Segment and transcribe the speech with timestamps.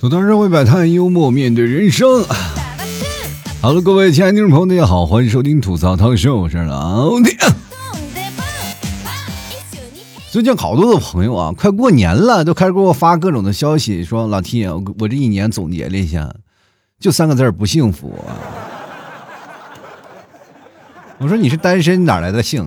[0.00, 2.24] 吐槽社会百态，幽默面对人生。
[3.60, 7.36] 好了，各位亲爱的听众朋友，大家好，欢迎收听吐槽涛秀，我是老铁。
[10.30, 16.32] 最近好多的朋友啊，快过年了，都开始给我发各种的消息，说老 T，我这一年总结了一下，
[17.00, 18.14] 就三个字不幸福。
[21.18, 22.64] 我说你是单身，哪来的幸？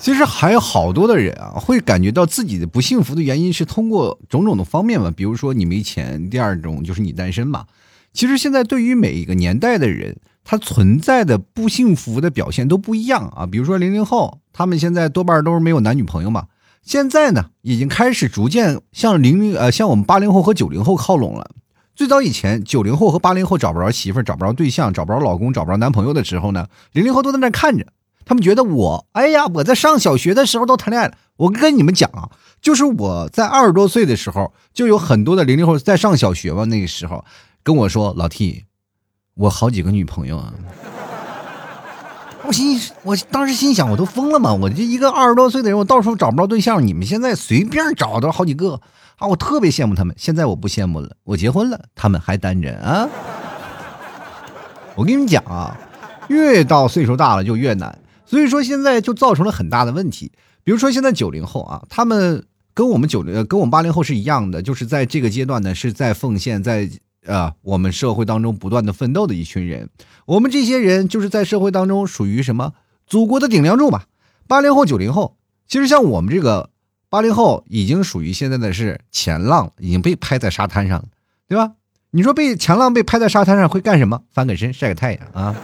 [0.00, 7.66] 其实还有好多的人啊，会感觉到自己的不幸福的原因是通过种种的方面嘛，比如说你没钱，第二种就是你单身嘛。
[8.12, 13.46] 其实现在对于每一个年代的人，他存在的不幸福的表现都不一样啊。
[13.46, 16.46] 比如说零零后，他们现在多半都是没有男女朋友嘛。
[16.82, 21.50] 现在呢，已经开始逐渐向零零呃，向我们八零后和九零后靠拢了。
[21.94, 27.86] 最早以前，九零后和八零后找不着媳妇儿、找不着对象、找不着老公、找不着男朋友的时候呢，零零后都在那看着。
[28.30, 31.14] 他们觉得我，哎呀，我在上小学的时候都谈恋爱了。
[31.36, 32.30] 我跟你们讲啊，
[32.62, 37.24] 就是我在二十多岁的时候，就有很多的零零后在上小学嘛，那个时候
[37.64, 38.66] 跟我说：“老 T，
[39.34, 40.54] 我好几个女朋友啊。”
[42.46, 44.54] 我心，我当时心想，我都疯了嘛！
[44.54, 48.80] 我这一个二十多岁的人，我到处找不着对象，你们现在随便找到好几个
[49.16, 49.26] 啊！
[49.26, 50.14] 我特别羡慕他们。
[50.16, 53.08] 现在我不羡慕了，我结婚了，他们还单着啊！
[54.94, 55.76] 我跟你们讲啊，
[56.28, 57.98] 越到岁数大了就越难。
[58.30, 60.30] 所以说现在就造成了很大的问题，
[60.62, 66.88] 比如说现在九零后啊，他们跟我们九零跟我们八零后是一样的，就是在这个阶段呢是在奉献，在
[67.26, 69.90] 啊我们社会当中不断的奋斗的一群人。
[70.26, 74.04] 我们这些人就是在社会当中属于什么祖国的顶梁柱吧。
[74.46, 75.36] 八零后九零后，
[75.66, 76.70] 其实像我们这个
[77.08, 81.08] 八零后已经属于现在的是前浪，已经被拍在沙滩上了，
[81.48, 81.72] 对吧？
[82.12, 84.22] 你说被前浪被拍在沙滩上会干什么？
[84.32, 85.56] 翻个身晒个太阳啊？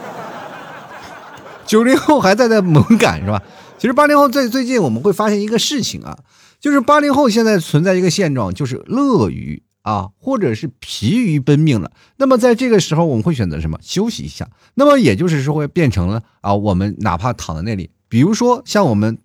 [1.67, 3.43] 九零后还在那猛赶是吧？
[3.79, 6.19] 其实八零后在最近我们会发现一个事情啊，
[6.61, 11.91] 就是八零后现在存在一个现状，就是乐于啊，或者是疲于奔命了。
[12.17, 13.79] 那么在这个时候，我们会选择什么？
[13.83, 14.49] 休息一下。
[14.75, 19.19] 那么也就是说，会变成了啊，我们哪怕躺在那里，比如说像我们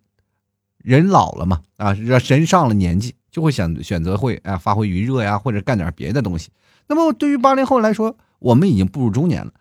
[0.84, 6.50] 人老了嘛，啊，人上了年纪，就会选选择会啊发挥余热呀，或者干点别的东西。
[6.88, 9.54] 那么对于八零后来说，我们已经步入中年了。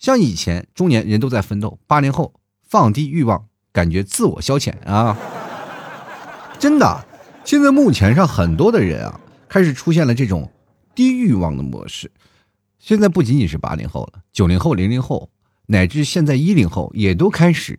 [0.00, 2.32] 像以前中年人都在奋斗，八零后
[2.66, 5.14] 放低欲望，感觉自我消遣啊！
[6.58, 7.06] 真的，
[7.44, 10.50] 现在目前上很多的人啊，开始出现了这种
[10.94, 12.10] 低欲望的模式。
[12.78, 15.28] 现在不仅仅是八零后了，九零后、零零后，
[15.66, 17.78] 乃至现在一零后，也都开始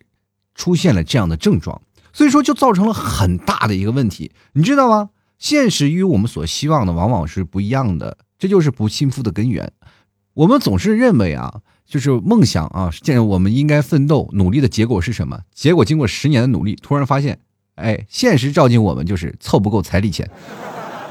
[0.53, 1.81] 出现了这样的症状。
[2.13, 5.09] 所以说，就造成了很大的一个问题，你知道吗？
[5.39, 9.73] 现实与我们所希望的往往是不一样的，这就是不幸福的根源。
[10.35, 11.61] 我们总是认为啊。
[11.91, 12.89] 就是梦想啊！
[13.01, 15.41] 见我们应该奋斗努力的结果是什么？
[15.53, 17.37] 结果经过十年的努力，突然发现，
[17.75, 20.31] 哎，现实照进我们就是凑不够彩礼钱。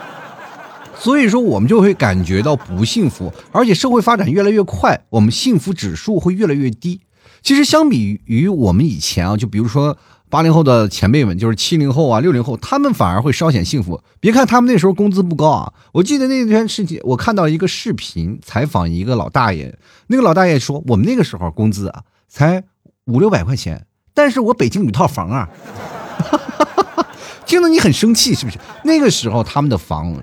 [0.99, 7.03] 所以说，我们就会感觉到不幸福，而且社会发展越来越快，我们幸福指数会越来越低。
[7.43, 9.99] 其实，相比于我们以前啊，就比如说。
[10.31, 14.01] 八零后的前辈们，就是七零后啊、六零后，他们反而会稍显幸福。
[14.21, 19.77] 别看他们那时候工资不高啊，我记得那天事情，我看到一个视频采访一个老大爷，
[20.07, 22.63] 那个老大爷说，我们那个时候工资啊才
[23.07, 25.49] 五六百块钱，但是我北京有套房啊，
[27.45, 28.59] 听得你很生气是不是？
[28.85, 30.15] 那个时候他们的房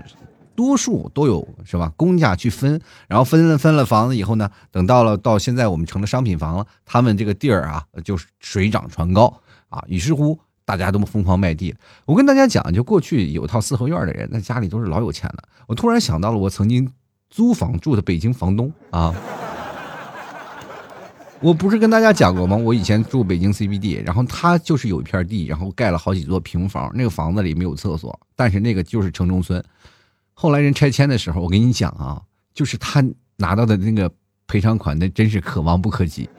[0.56, 1.92] 多数都有是吧？
[1.98, 2.80] 公家去分，
[3.10, 9.42] 然后分了分了房子以后呢，等到了到现在我们成了商品房了，他们这个地儿啊就是水涨船高。
[9.70, 11.76] 啊，于是乎，大家都疯狂卖地。
[12.06, 15.44] 我跟大家讲，就过去有套四合院的人，那家里都是老有钱了。
[15.68, 16.90] 我突然想到了我曾经
[17.30, 19.14] 租房住的北京房东啊，
[21.40, 22.56] 我不是跟大家讲过吗？
[22.56, 29.64] 我以前住北京 CBD，然后他就是有一片地，然后盖了好几座平房，那个房子里没有厕所，但是那个就是城中村。
[30.34, 32.22] 后来人拆迁的时候，我跟你讲啊，
[32.54, 33.04] 就是他
[33.36, 34.12] 拿到的那个
[34.48, 36.30] 赔偿款，那真是可望不可及。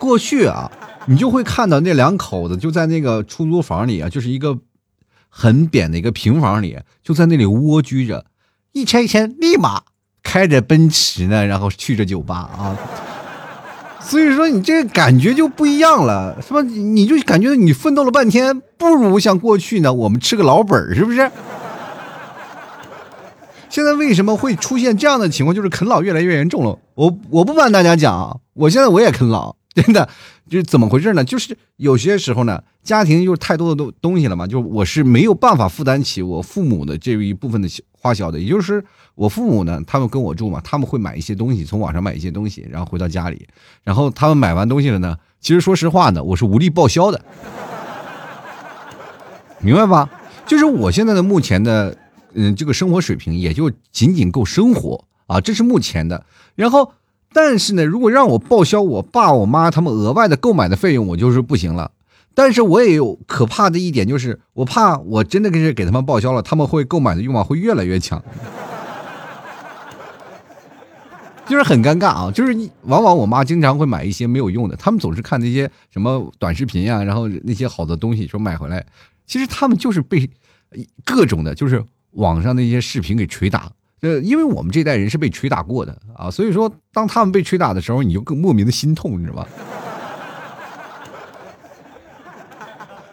[0.00, 0.72] 过去啊。
[1.06, 4.58] 你就会看到那两口子就在那个出租房里啊，就是一个
[5.28, 8.26] 很扁的一个平房里，就在那里蜗居着。
[8.72, 9.82] 一拆迁，立马
[10.22, 12.76] 开着奔驰呢，然后去着酒吧啊。
[13.98, 16.62] 所以说，你这个感觉就不一样了，是吧？
[16.62, 21.30] 你就感觉你奋斗了半天，不如像过去呢，我们吃个老本儿，是不是？
[23.68, 25.54] 现在为什么会出现这样的情况？
[25.54, 26.78] 就是啃老越来越严重了。
[26.94, 29.56] 我我不瞒大家讲，我现在我也啃老。
[29.74, 30.08] 真的，
[30.48, 31.22] 就是怎么回事呢？
[31.22, 38.38] 就是有些时候呢，家庭就是太多的东东西了嘛，就我是没有办法负担起我父母的这一部分的花销的。
[38.40, 38.84] 也就是
[39.14, 43.46] 我父母呢，他们跟我住嘛，他们会买一些东西，从网上买一些东西，然后回到家里，
[43.84, 47.24] 然后他们买完东西了呢，其实说实话呢，我是无力报销的，
[49.60, 50.10] 明白吧？
[50.46, 51.96] 就是我现在的目前的，
[52.34, 56.26] 嗯，这个生活水平也就仅仅够生活啊，这是目前的。
[56.56, 56.92] 然后，
[57.32, 61.92] 但是呢，如果让我报销我爸我妈他们额外的购买的费用，我就是不行了。
[62.34, 68.22] 但是我也有可怕的一点，就是我怕我真的是给他们报销了，他们会购买的欲望会越来越强。
[71.46, 72.30] 就是很尴尬啊！
[72.30, 78.86] 就是往往我妈经常会买一些没有用的，他们总是看那些什么短视频啊，然后那些好的东西说买回来，
[79.26, 80.30] 其实他们就是被
[81.04, 83.72] 各种的，就是网上那些视频给捶打。
[84.00, 89.48] 呃，因为我们这代人是被捶打过的啊，所以说当他们被捶打的时候，你就更莫名的心痛，你知道吧？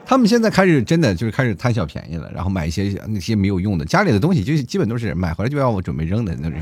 [0.05, 6.59] 他们现在开始真的就是开始贪小便宜了，然后买一些那些没有用的，家里的东西就基本都是买回来就要我准备扔的那种。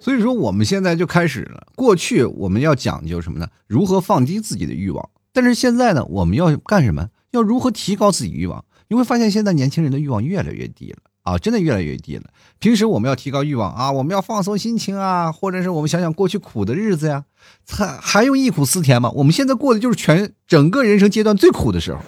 [0.00, 1.66] 所以说，我们现在就开始了。
[1.76, 3.46] 过去我们要讲究什么呢？
[3.66, 5.08] 如何放低自己的欲望？
[5.32, 7.10] 但是现在呢，我们要干什么？
[7.30, 8.64] 要如何提高自己欲望？
[8.90, 12.24] 你会发现，现在年轻人的欲望越来越低了啊，真的越来越低了。
[12.58, 17.24] 平时我们要提高欲望啊，我们要放松心情啊，或者是我们想想过去苦的日子呀，
[17.66, 19.10] 还还用忆苦思甜吗？
[19.14, 22.00] 我们现在过的就是全整个人生阶段最苦的时候。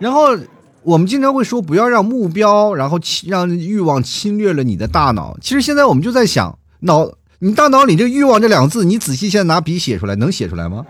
[0.00, 0.36] 然后。
[0.82, 5.36] 我们经常会说不要让目标，然后让欲望侵略了你的大脑。
[5.42, 7.06] 其实现在我们就在想，脑
[7.40, 10.86] 你大脑里这欲望这两个字，你仔细现在拿笔写出来，能写出来吗？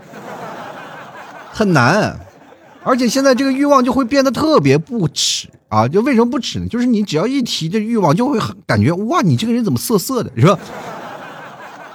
[1.61, 2.19] 很难。
[2.83, 5.87] 而且现在这个欲望就会变得特别不耻啊！
[5.87, 6.65] 就为什么不耻呢？
[6.67, 10.57] 就是你只要一提这欲望，就会感觉哇，你这个人怎么色色的，是吧？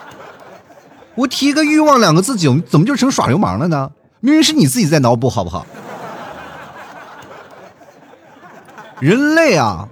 [1.16, 3.90] 我提个欲望两个字，怎怎么就成耍流氓了呢？
[4.20, 5.66] 明明是你自己在脑补，好不好？
[9.00, 9.88] 人类啊，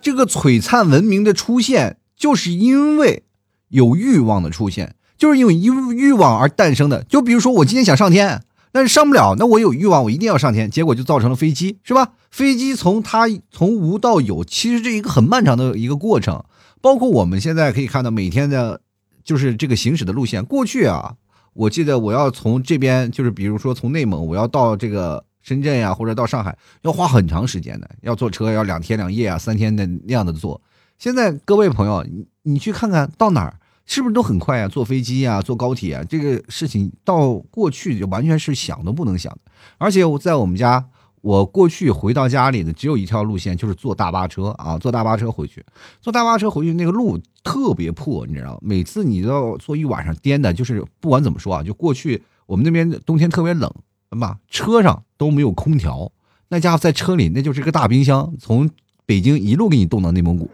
[0.00, 3.24] 这个璀璨文明的出现，就是因为
[3.70, 7.02] 有欲望的出现，就是因为因欲望而诞生的。
[7.02, 8.42] 就比如说，我今天想上天，
[8.72, 12.12] 但是上不了，那我有欲望，我一定要上天，结果就造成了飞机，是吧？
[12.30, 16.44] 飞机从它从无到有，其实这一个很漫长的一个过程。
[16.80, 18.80] 包括我们现在可以看到，每天的，
[19.24, 20.44] 就是这个行驶的路线。
[20.44, 21.14] 过去啊，
[21.52, 25.24] 我记得我要从这边，就是比如说从内蒙，我要到这个。
[25.42, 30.60] 深圳呀，或者到上海要花很长时间的，要坐车要两天两夜啊，三天的那样的坐。
[30.98, 34.68] 现在各位朋友，你你去看看到哪儿是不是都很快啊？
[34.68, 39.52] 坐飞机啊，坐高铁啊，这个事情到过去就完全是想都不能想的。
[39.78, 40.84] 而且我在我们家，
[41.20, 45.64] 我过去回到家里的只有一条路线，就是坐大巴车啊，坐大巴车回去，
[46.00, 53.72] 坐大巴车回去那个路特别破，你知道，每次你都要坐一晚上颠的，就是不管怎么说啊，就过去我们那边冬天特别冷。
[54.16, 56.10] 么车上都没有空调，
[56.48, 58.68] 那家伙在车里那就是个大冰箱，从
[59.06, 60.50] 北京一路给你冻到内蒙古。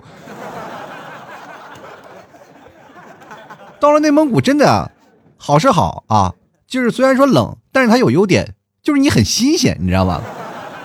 [3.78, 4.90] 到了内蒙古真的
[5.36, 6.34] 好是好啊，
[6.66, 10.22] 就是虽然说冷，但是它有优点，就是你很新鲜，你知道吗？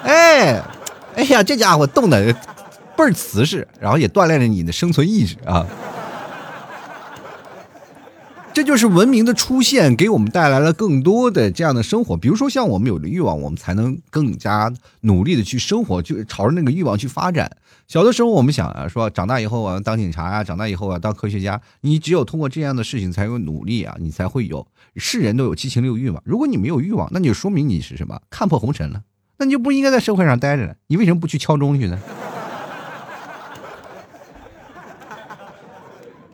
[0.04, 0.62] 哎，
[1.16, 2.34] 哎呀，这家伙冻的
[2.96, 5.66] 倍儿瓷实，然后也锻炼了你的生存意志啊。
[8.54, 12.18] 这就是文明的出现，给我们带来了更多的这样的生活。
[12.18, 14.72] 比如说，像我们有了欲望，我们才能更加
[15.02, 17.50] 努力的去生活，就朝着那个欲望去发展。
[17.88, 21.62] 小的时候，我们想啊，说长大以后啊，当警察啊，长大以后啊，当科学家。
[21.82, 24.68] 你只有通过这样的事情，才有努力啊，你才会有。
[24.98, 26.22] 是人都有七情六欲嘛？
[26.26, 29.02] 如果你没有欲望，那就说明你是什么看破红尘了，
[29.38, 30.76] 那你就不应该在社会上待着了。
[30.88, 31.98] 你为什么不去敲钟去呢？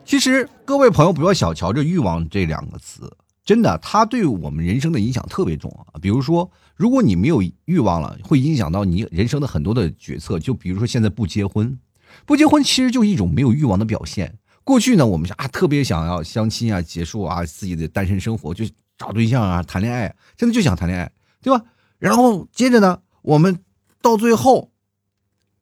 [0.08, 6.00] 其实，各位朋友不要小瞧这“欲望”这两个词，真的，它对我们人生的影响特别重啊。
[6.00, 10.38] 比如说，如果你没有欲望了，会影响到你人生的很多的决策。
[10.38, 11.78] 就比如说，现在不结婚，
[12.24, 14.38] 不结婚其实就一种没有欲望的表现。
[14.64, 18.64] 过去呢，我们啊特别想要相亲啊，结束啊自己的单身生活，就
[18.96, 21.12] 找对象啊，谈恋爱，现在就想谈恋爱，
[21.42, 21.66] 对吧？
[21.98, 23.62] 然后接着呢，我们
[24.00, 24.70] 到最后，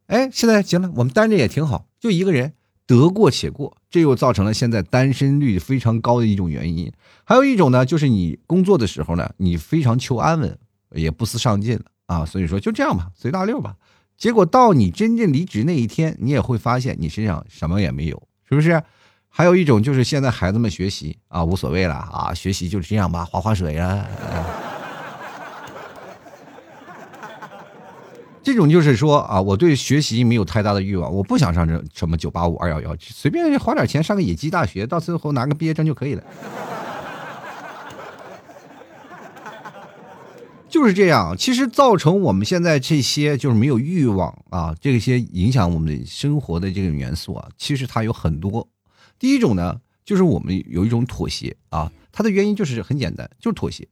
[0.07, 2.53] 哎，现在行了，我们单着也挺好，就一个人。
[2.87, 6.93] 得过且过，这又造成了现在单身率非常高的一种原因。
[7.25, 10.57] 还有一种呢，就是你工作的时候呢，你非常求安稳，
[10.93, 12.25] 也不思上进了啊。
[12.25, 13.75] 所以说就这样吧，随大溜吧。
[14.17, 18.83] 结果到你真正离职那一天，你也会发现你身上什么也没有，是不是？
[19.29, 24.07] 还有一种就是现在孩子们学习啊，无所谓了啊，学习就是这样吧，划划水啊。
[28.47, 36.23] 这种就是说啊，我对学习没有太大的欲望，我不想上这什么九八五二幺幺，随便花点钱上个野鸡大学，到最后拿个毕业证就可以了。
[40.69, 48.69] 就是这样，其实造成我们现在这些就是没有欲望啊，这些影响我们的生活的这个元素啊，其实它有很多。
[49.19, 53.89] 第一种呢，就是我们有一种妥协啊，它的原因就是很简单，就是妥协。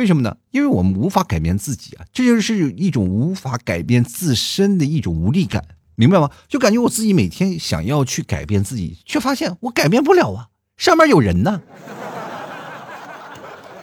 [0.00, 0.34] 为什么呢？
[0.50, 5.62] 因为我们无法改变自己啊，这就是一种无法改变自身的一种无力感，
[5.94, 6.30] 明白吗？
[6.48, 10.46] 就感觉我自己每天想要去改变自己，却发现我改变不了啊，
[10.78, 11.60] 上面有人呢。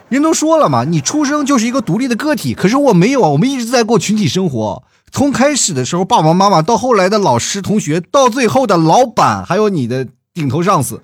[0.10, 4.84] 人都说了嘛，你出生就是一个独立的个体，可是我没有啊，我们一直在过群体生活。
[5.12, 11.00] 从开始的时候爸爸妈妈，到后来的老师同学，到最后的老板，还有你的顶头上司。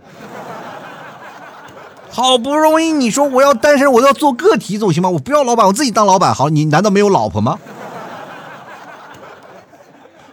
[2.15, 5.09] 好不容易你说我要单身，我要做个体总行吗？
[5.09, 6.47] 我不要老板，我自己当老板好。
[6.47, 7.57] 你难道没有老婆吗？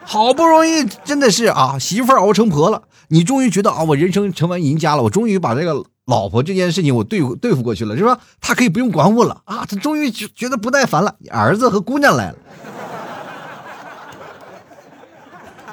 [0.05, 8.19] 好不容易真的是啊，媳妇熬成婆了，你终于觉得啊，我人生成完赢家了，我终于把这个老婆这件事情我对对付过去了，是吧？
[8.43, 12.37] 他可以不用管我了啊，他终于觉觉得不耐烦了，儿子和姑娘来了。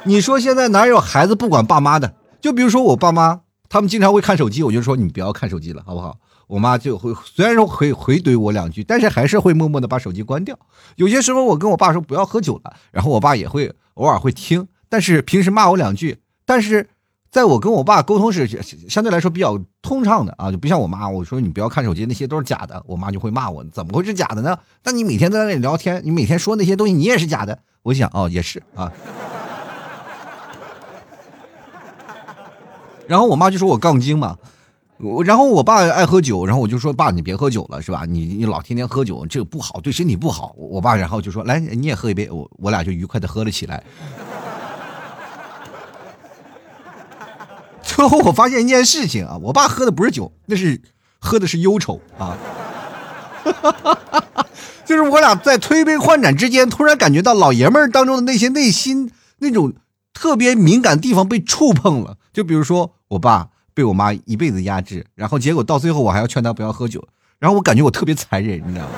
[0.03, 2.13] 你说现在哪有孩子不管爸妈的？
[2.39, 3.41] 就比如说我爸妈。
[3.69, 6.17] 他们经常会看手机，我就说你不要看手机了，好不好？
[6.47, 10.57] 我妈就会虽然说会回怼我两句，但是还是会默默的把手机关掉。
[10.95, 16.19] 有些时候我跟我爸说不要喝酒了，然后我爸也会偶尔会听，但是平时骂我两句。
[16.45, 16.88] 但是
[17.29, 18.47] 在我跟我爸沟通是
[18.88, 24.57] 相对来说比较通畅的啊，就不像我妈，我说你不要看手机，那些都是假的，我妈就会骂我，怎么会是假的呢？
[24.86, 27.59] 那你每天在那里聊天，你每天说那些东西，你也是假的。
[27.83, 28.89] 我想哦，也是啊。
[33.07, 34.37] 然后我妈就说我杠精嘛，
[34.97, 38.03] 我然后我爸爱喝酒，然后我就说爸你别喝酒了是吧？
[38.07, 40.53] 你你老天天喝酒这个不好，对身体不好。
[40.57, 43.83] 我爸然后就说来你也喝一杯，我我俩就愉快的喝了起来。
[47.81, 50.81] 最后我发现一件事情啊，我爸喝的不是酒，那是
[51.19, 52.37] 喝的是忧愁啊，
[54.85, 59.73] 就是我俩在推杯换盏之间，突然感觉到老爷们儿当中的那些内心那种
[60.13, 62.94] 特别敏感地方被触碰了，就比如说。
[63.10, 67.01] 我爸被我妈一辈子压制，然后结果到最后我还要劝他不要喝酒，
[67.39, 68.91] 然后我感觉我特别残忍，你知道吗？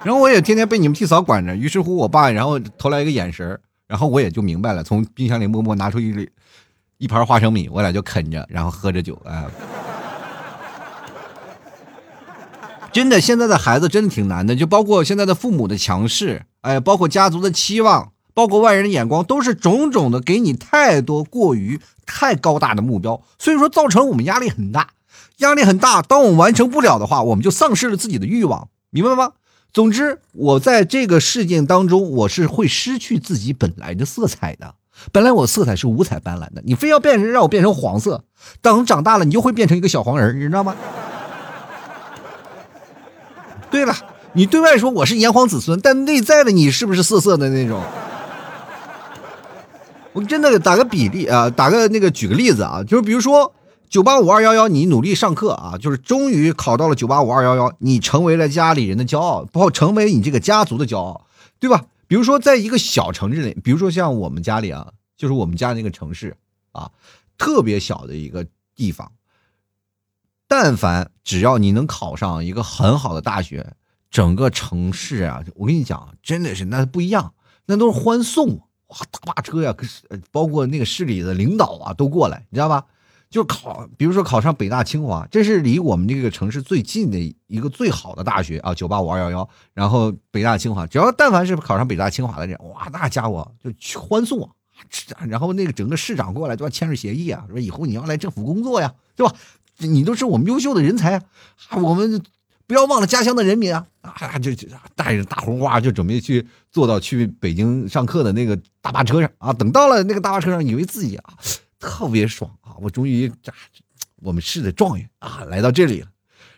[0.02, 6.28] 然后我也天天被你们替嫂管着，于是乎我爸然后投来一个眼神然后我也就明白了，从冰箱里默默拿出一
[6.98, 9.44] 一盘花生米，我俩就啃着，然后喝着酒，哎，
[12.90, 18.10] 真的，现在的孩子真的挺难的，就包括现在的父母的强势，哎，包括家族的期望。
[18.36, 24.90] 包括外人的眼光，都是种种的给你太多过于太高大的目标，所以说造成我们压力很大，
[25.38, 26.02] 压力很大。
[26.02, 29.32] 当我们完成不了的话，我们就丧失了自己的欲望，明白吗？
[29.72, 34.74] 总之，我在这个事件当中，我是会失去自己本来的色彩的。
[35.12, 38.24] 本来我色彩是五彩斑斓的，你非要变成让我变成黄色，
[38.60, 40.76] 等长大了，你就会变成一个小黄人，你知道吗？
[43.70, 43.96] 对了，
[44.34, 47.82] 你对外说我是炎黄子孙，但内在的你是不是色色的那种？
[50.16, 53.54] 我真的打个比例啊，打个那个举个例子啊，就是比如说
[53.90, 61.26] 九八五二幺幺，你努力上课啊，就是终于考到了九八五二幺幺，你成为了家里人的骄傲，包括成为你这个家族的骄傲，
[61.60, 61.84] 对吧？
[62.06, 66.34] 比如说在一个小城市里，比如说像我们家里啊，就是我们家那个城市
[66.72, 66.90] 啊，
[67.36, 69.12] 特别小的一个地方，
[70.48, 73.74] 但凡只要你能考上一个很好的大学，
[74.10, 77.34] 整个城市啊，我跟你讲，真的是那不一样，
[77.66, 78.62] 那都是欢送。
[78.88, 82.84] 哇，大巴车呀，可是包括那个市里的领导啊，都过来，你知道吧？
[83.28, 89.48] 就考，比如说考上北大清华，这是离我们这个城市最近的一个最好的大学啊，九八五二幺幺。
[89.74, 94.50] 然后北大清华，只要但凡是考上北大清华的人，哇，那家伙就欢送啊！
[95.26, 99.34] 然后那个整个市长过来都要签署协议啊，说以后你要来政府工作呀，对吧？
[99.78, 101.16] 你都是我们优秀的人才
[101.68, 102.22] 啊，我们。
[102.66, 103.86] 不要忘了家乡的人民啊！
[104.02, 109.52] 啊，就就带着大红花，就准备去坐到去北京上课的那个大巴车上啊。
[109.52, 111.24] 等到了那个大巴车上，以为自己啊
[111.78, 113.52] 特别爽啊，我终于这
[114.22, 116.08] 我们市的状元啊来到这里了。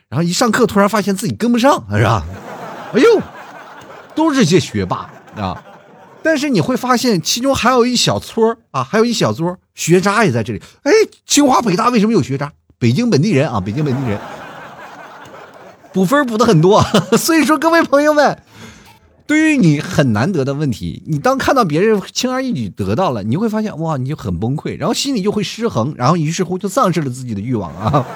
[0.08, 2.24] 然后一上课，突然发现自己跟不上，是吧？
[2.94, 3.20] 哎呦，
[4.14, 5.62] 都是些学霸啊！
[6.22, 10.62] 但是你会发现，其中还有一小撮啊，还有一小撮学渣也在这里。
[10.82, 10.92] 哎，
[11.26, 12.50] 清华北大为什么有学渣？
[12.78, 14.18] 北京本地人啊，北京本地人。
[15.98, 16.80] 补分补的很多，
[17.18, 18.40] 所以说各位朋友们，
[19.26, 28.06] 对于你很难得的问题，你当看到别人轻而易举得到了，你会发现哇，你就很崩溃，然后心里就会失衡，然后于是乎就丧失了自己的欲望啊。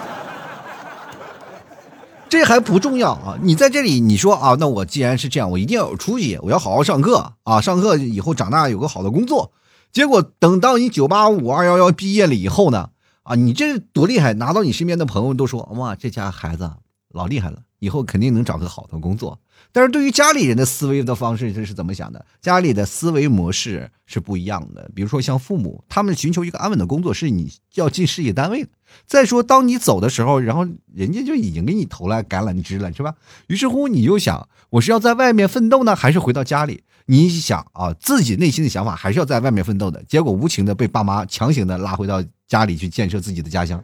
[2.31, 9.51] 这还不重要啊，你在这里你说啊，那我既然是这样，我一定要有出息，我要好好上课啊，上课以后长大有个好的工作。
[9.91, 12.91] 结果等到你九八五二幺幺毕业了以后呢，
[13.25, 16.71] 啊，你这多厉害，拿到你身边的朋友都说哇，这家孩子。
[17.13, 19.39] 老厉害了，以后肯定能找个好的工作。
[19.71, 22.25] 但是对于家里人的思维的方式，这是怎么想的？
[22.41, 24.91] 家里的思维模式是不一样的。
[24.95, 28.71] 比如说像父母，他们寻求一个安稳的工作，是你要进事业单位的。
[29.07, 33.15] 再说，当你走的时候，然后人家就已经给你投了橄榄枝了，是吧？
[33.47, 36.83] 于是乎，你就想，我是要在外面奋斗呢，还是回到家里？
[37.07, 40.03] 你想啊，自己内心的想法还是要在外面奋斗的。
[40.05, 43.83] 结果无情的被爸妈强行的拉回到家里去建设自己的家乡。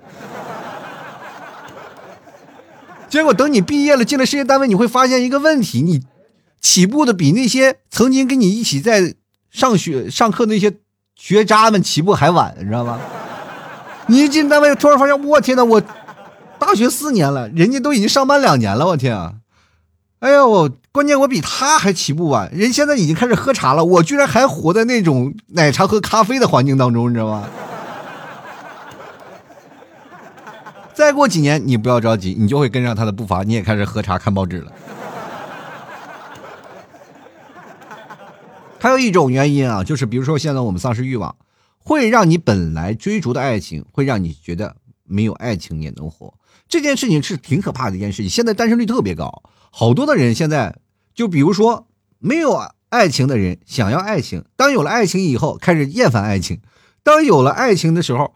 [3.08, 6.02] 结果等你毕业了，进了事业单位，你会发现一个问题：你
[6.60, 9.14] 起步的比那些曾经跟你一起在
[9.50, 10.74] 上学上课那些
[11.14, 12.98] 学渣们起步还晚，你知道吗？
[14.08, 15.82] 你一进单位，突然发现，我天呐，我
[16.58, 19.34] 大学四年了，人家都已经上班两年了，我天啊！
[20.20, 27.44] 哎呀，我关键我比他还起步晚，人现在已经开始喝茶了，我居然还活在那种奶茶和咖啡的环境当中，你知道吗？
[30.98, 34.72] 再过几年，你不要着急，你就会跟上他的步伐，你也开始喝茶看报纸了。
[38.80, 41.36] 还有一种原因啊，就是比如说现在我们丧失欲望，
[41.78, 44.74] 会让你本来追逐的爱情，会让你觉得
[45.04, 46.34] 没有爱情也能活。
[46.68, 48.28] 这件事情是挺可怕的一件事情。
[48.28, 50.78] 现在单身率特别高，好多的人现在
[51.14, 51.86] 就比如说
[52.18, 56.60] 没有爱情的人想要爱情，当有了爱情以后开始厌烦爱情，
[57.04, 58.34] 当有了爱情的时候。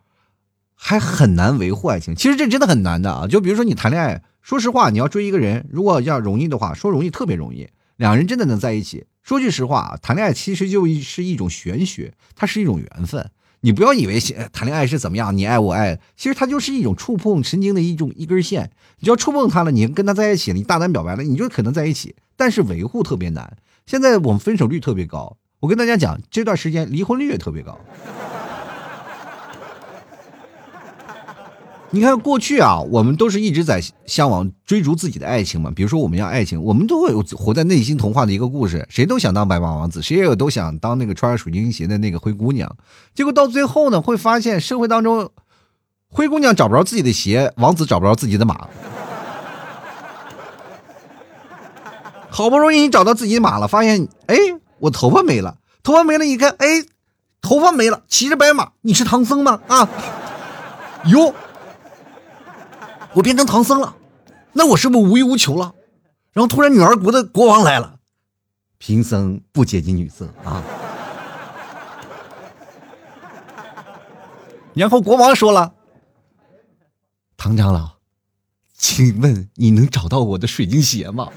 [0.85, 3.29] 还很难维护爱情，其实这真的很难的啊！
[3.29, 9.05] 就比如说你谈恋爱，说实话，你要追一个人，如果要容易的话，说容易特别容易，两人真的能在一起。
[9.23, 13.31] 说句实话啊，谈恋爱其实就是一种玄学，它是一种缘分。
[13.61, 14.19] 你不要以为
[14.53, 23.57] 谈恋爱是怎么样，你爱我爱，其实它就是一种触碰神经的一种一根线，你要触碰它了，你跟他在一起了，你大胆表白了，你就可能在一起，但是维护特别难。
[23.87, 27.79] 现在我们分手率特别高，我跟大家讲，这段时间离婚率也特别高。
[31.95, 35.71] 你看过去啊，我们都是一直在向往追逐自己的爱情嘛。
[35.77, 38.87] 比如说，我们要爱情，我们都会有活在内心童话的一个故事。
[38.89, 42.75] 谁都想当白马王子，谁也有都想当那个穿着水晶鞋的那个灰姑娘。
[43.15, 45.31] 结果到最后呢，会发现社会当中，
[46.09, 48.69] 灰姑娘找不着自己的鞋，王子找不着自己的马。
[52.31, 54.37] 好不容易你找到自己的马了，发现哎，
[54.79, 56.67] 我头发没了，头发没了，一看哎，
[57.43, 59.61] 头发没了，骑着白马，你是唐僧吗？
[59.69, 59.87] 啊，
[61.05, 61.35] 哟。
[63.15, 63.95] 我变成唐僧了，
[64.53, 65.75] 那我是不是无欲无求了？
[66.33, 67.97] 然后突然女儿国的国王来了，
[68.79, 70.63] 贫僧不接近女色啊。
[74.75, 75.75] 然后国王说了
[77.37, 77.97] ：“唐长老，
[78.73, 81.29] 请问你能找到我的水晶鞋吗？”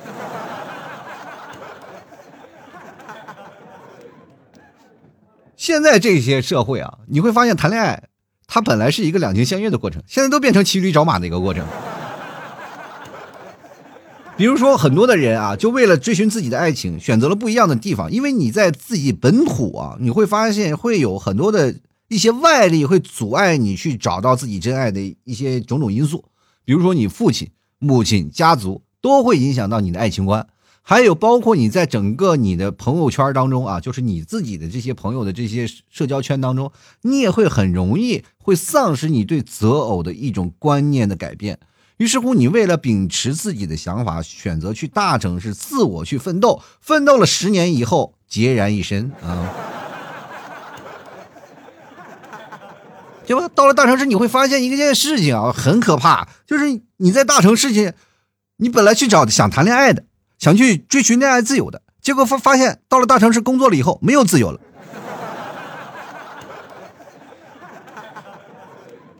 [5.57, 8.07] 现在这些社会啊，你会发现谈恋爱。
[8.47, 11.65] 它本来是一个两情相悦的过程，现在都变成骑驴找马的一个过程。
[14.37, 18.11] 比如说，很多的人啊，就为了追寻自己的爱情，选择了不一样的地方。
[18.11, 21.73] 因为你在自己本土啊，你会发现会有很多的
[22.09, 26.25] 一些外力会阻碍你去找到自己真爱的一些种种因素。
[26.65, 30.45] 比如说，你父亲、母亲、家族都会影响到你的爱情观。
[30.87, 36.71] 还有包括你在整个你的朋友圈当中啊，就是你自己的这些朋友的这些社交圈当中，
[37.01, 41.57] 你也会很容易会丧失你对择偶的一种观念的改变。
[41.97, 49.49] 于是乎，你为了秉持自己的想法，选择去大城市自我去奋斗，奋斗了十年以后，孑然一身啊，
[53.25, 53.49] 对吧？
[53.55, 57.93] 到了大城市，你会发现一件事情啊，很可怕，就是你在大城市去，
[58.57, 60.03] 你本来去找想谈恋爱的。
[60.37, 64.59] 想去追寻恋爱自由的结果，发发现到了大城市工作了以后，没有自由了。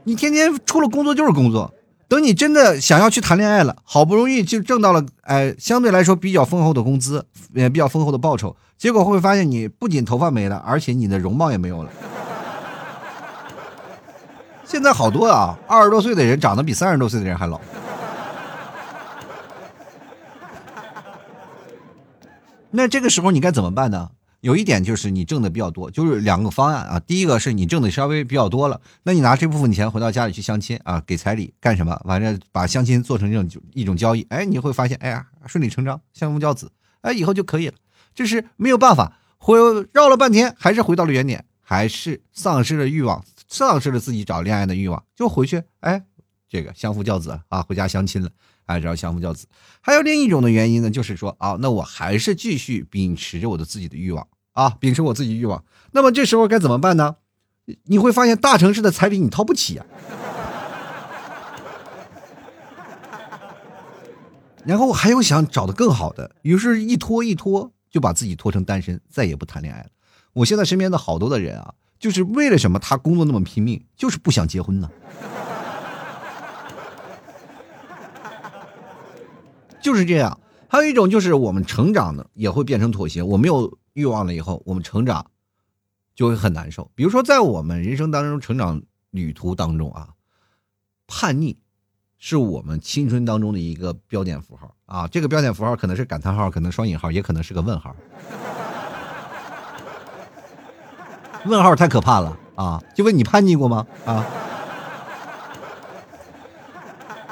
[0.04, 1.74] 你天天除了工作就是工作。
[2.08, 7.26] 等你真的想要去谈恋爱了，好不容易就挣到了，哎，相对来说比较丰厚的工资，
[7.56, 8.56] 也比较丰厚的报酬。
[8.78, 11.90] 结果会发现，你不仅头发没了，而且你的容貌也没有了。
[14.64, 17.60] 现在好多啊，二十多岁的人长得比三十多岁的人还老。
[22.76, 24.12] 那这个时候你该怎么办呢？
[24.42, 27.00] 有一点就是你挣的比较多，就是两个方案啊。
[27.00, 32.00] 第一个是你挣的稍微比较多了，那你拿这部分钱回到家里去相亲啊，给彩礼干什么？
[32.06, 37.74] 反正把相亲做成这种一种交易，哎，你会发现，哎呀，顺理成章，相夫教子，哎，以后就可以了。
[38.14, 39.58] 这是没有办法，回
[39.92, 46.04] 绕了半天还是回到了原点，还是丧失了欲望，丧失了自己找恋爱的欲望，就回去，哎，
[46.48, 48.30] 这个相夫教子啊，回家相亲了。
[48.66, 49.48] 哎，然后相夫教子，
[49.82, 55.64] 还有另一种的原因呢，就是说啊，那我还是继续秉持着我的自己的欲望啊，秉持我自己欲望。
[55.92, 57.16] 那么这时候该怎么办呢？
[57.86, 59.86] 你会发现大城市的彩礼你掏不起啊。
[64.66, 69.90] 然后还有想找的更好的，于是一拖一拖就把自己拖成单身，再也不谈恋爱了。
[70.34, 72.80] 我现在身边的好多的人啊，就是为了什么？
[72.80, 74.90] 他工作那么拼命，就是不想结婚呢。
[79.86, 80.40] 就是这样。
[80.68, 83.22] 还有一种就是我们成长的也会变成妥协。
[83.22, 85.28] 我没有欲望了以后，我们成长
[86.16, 86.90] 就会很难受。
[86.96, 90.10] 比如说，在我们人生当中成长旅途当中啊，
[91.06, 91.60] 叛逆
[92.18, 95.08] 是我们青春当中的一个标点符号啊。
[95.08, 97.96] 这个标点符号可能是感叹号，可能双引号，也可能是个问号。
[101.46, 102.82] 问号太可怕了啊！
[102.96, 103.86] 就问你叛逆过吗？
[104.04, 104.26] 啊，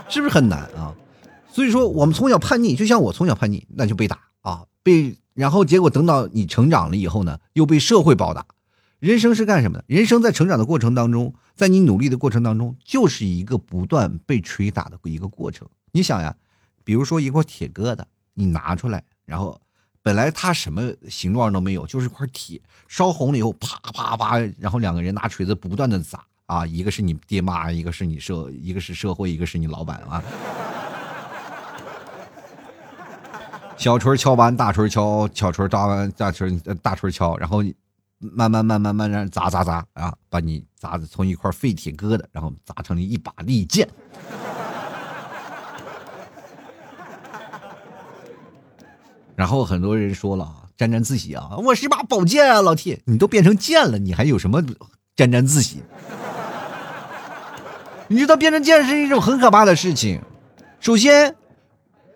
[0.07, 0.93] 是不是很难啊？
[1.53, 8.43] 所以说，我们从小叛逆，就像我从小叛逆，那就被打啊，被然后结果等到你成长了以后呢，又被社会暴打。
[8.99, 9.85] 人生是干什么的？
[9.87, 15.67] 人生在成长的过程当中，在你努力的过程当中，就是一个不断被捶打的一个过程。
[15.91, 16.35] 你想呀，
[16.83, 19.61] 比如说一块铁疙瘩，你拿出来，然后
[20.01, 30.23] 本来它什么形状都没有，就是块铁，烧红了以后，啪啪啪，然后两个人拿锤子不断的砸啊，一个是你爹妈，一个是你社，一个是社会，一个是你老板啊。
[33.83, 37.61] 小锤敲完，大锤敲，小锤砸完，大锤大锤敲，然后
[38.17, 43.85] 慢慢慢慢慢慢砸砸砸啊，把你砸的从一块废铁疙瘩，然后砸成了一把利剑。
[49.35, 54.63] 然后很多人说了啊，沾沾自喜啊，我是把宝剑啊，老铁，你都变成剑了，你还有什么
[55.13, 55.83] 沾沾自喜？
[58.07, 60.21] 你知道变成剑是一种很可怕的事情，
[60.79, 61.35] 首先。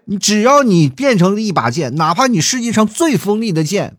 [0.10, 3.98] 你只要你变成了一把剑，哪怕你世界上最锋利的剑，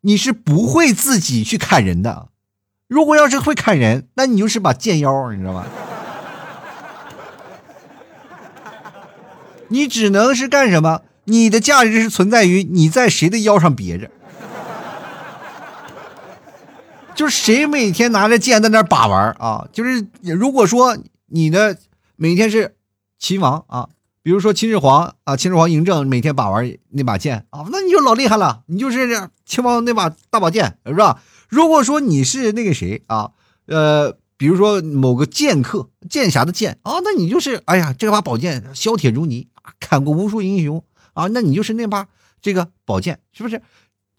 [0.00, 2.28] 你是不会自己去砍人的。
[2.88, 5.66] 如果要是会砍人，那你就是把剑妖，你知道吗？
[9.68, 11.02] 你只能是干什么？
[11.24, 14.10] 你的价值是存在于你在谁的腰上别着，
[17.14, 19.68] 就是谁每天拿着剑在那把玩啊？
[19.70, 20.96] 就是如果说
[21.26, 21.76] 你的
[22.14, 22.76] 每天是
[23.18, 23.88] 秦王啊。
[24.26, 31.22] 比如说秦始皇啊，秦始皇嬴政每天把玩那把剑啊，那你就老厉害了，你就是秦王那把大宝剑，是吧？
[31.48, 33.30] 如果说你是那个谁啊，
[33.66, 39.46] 呃，比如说某个剑客、剑侠的剑啊，那你就是哎呀，这把宝剑削铁如泥，
[39.78, 40.82] 砍过无数英雄
[41.14, 42.08] 啊，那你就是那把
[42.42, 43.62] 这个宝剑，是不是？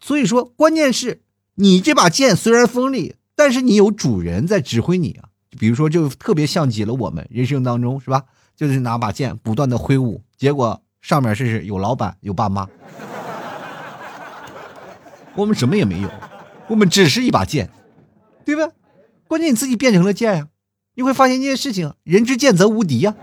[0.00, 1.20] 所以说，关键是
[1.56, 5.27] 你这把剑虽然锋利，但是你有主人在指挥你啊。
[5.58, 8.24] 比如说，就特别像极了我们人生当中，是吧？
[8.54, 12.68] 就是拿把剑不断的挥舞，结果上面是有老板有爸妈，
[15.36, 16.10] 我们什么也没有，
[16.68, 17.70] 我们只是一把剑，
[18.44, 18.72] 对吧？
[19.28, 20.48] 关键你自己变成了剑呀，
[20.94, 23.14] 你会发现一件事情：人之剑则无敌呀。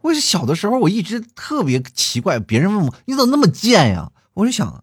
[0.00, 4.10] 我是小的时候，我一直特别奇怪，别人问我你怎么那么贱呀？
[4.32, 4.82] 我就想。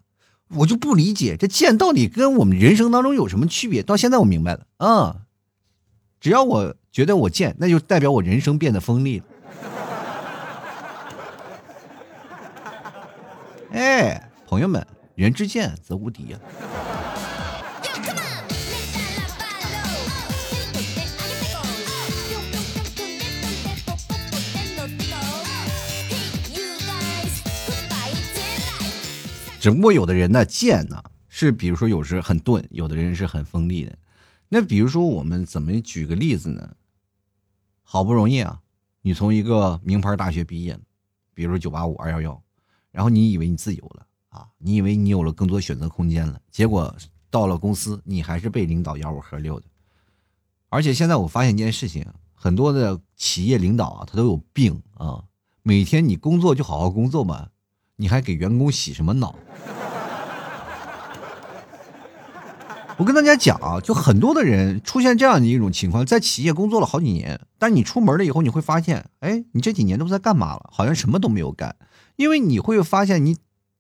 [0.50, 3.84] 我就不理解这剑到底跟我们人生当中有什么区别？
[3.84, 5.16] 到现在我明白了，嗯，
[6.20, 9.26] 只要我觉得我贱，那就代表我人生变得锋利了。
[13.72, 16.40] 哎，朋友们，人之剑则无敌呀。
[29.68, 33.98] 只不过有的人呢剑呢是，比如说有时很钝，有的人是很锋利的。
[34.48, 36.74] 那比如说我们怎么举个例子呢？
[37.84, 38.62] 好不容易啊，
[39.02, 40.80] 你从一个名牌大学毕业，
[41.34, 42.42] 比如说九八五、二幺幺，
[42.92, 46.96] 然后你以为你自由了啊，你以为你有了更多选择空间了，结果
[47.30, 49.66] 到了公司，你还是被领导吆五喝六的。
[50.70, 55.26] 而且现在我发现一件事情，很多的企业领导啊，他都有病啊，
[55.62, 57.50] 每天你工作就好好工作嘛。
[58.00, 59.34] 你还给员工洗什么脑？
[62.96, 70.70] 我跟大家讲啊，就很多的人出现这样的一种情况，在企业工作了好几年，但你出门了以后，你会发现，哎，你这几年都在干嘛了？
[70.72, 71.76] 好像什么都没有干，
[72.18, 73.36] 因为你会发现你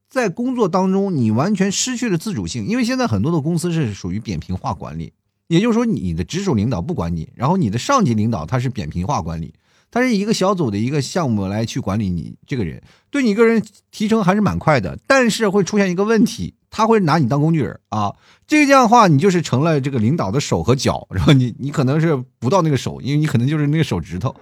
[0.09, 2.65] 在工作当中，你完全失去了自主性。
[2.65, 5.13] 因为现在很多的公司是属于扁平化管理，
[5.47, 9.53] 也就是说，你的直属领导不管你，然后你的上级领导他是扁平化管理。
[9.89, 18.13] 他是一个小组的一个项目来去管理你这个人，对你个人提成还是蛮快的，但是会出现一个问题，他会拿你当工具人啊。
[18.45, 24.35] 这样的话，你就是成了这个领导的手和脚，然后你你可能是不到那个手，因为你可能就是那个手指头。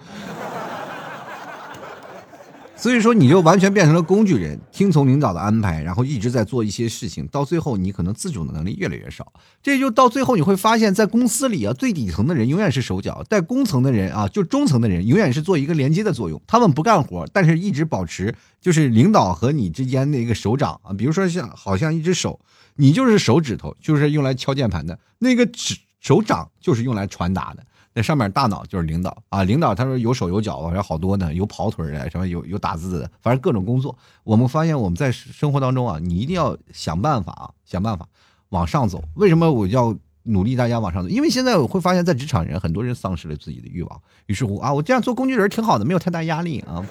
[2.85, 9.33] 所以说你就完全变成了工具人，听从领导的安排，然后一直在做一些事情，到最后你可能自主的能力越来越少。
[9.63, 22.39] 这就到最后你会发现在公司里啊，最底层的人永远是手脚，在工层的人啊，就中层的人永远是做一个连接的作用，他们不干活，但是一直保持就是领导和你之间的一个手掌啊，比如说像好像一只手，
[22.75, 27.65] 你就是手指头，就是用来敲键盘的那个指手掌，就是用来传达的。
[27.97, 33.97] 那上面大脑就是领导啊，领导他说有手有脚的，还有好多呢，有跑腿的，什么有有打字的，反正各种工作。
[34.25, 38.05] 我们发现我们在生活当中啊，你一定要想办法啊，想办法
[38.49, 39.01] 往上走。
[39.13, 41.07] 为什么我要努力大家往上走？
[41.07, 46.85] 因为现在我会发现，在职场人很多人丧失了自己的欲望，于是乎啊，我这样做工具人挺好的，没有太大压力啊。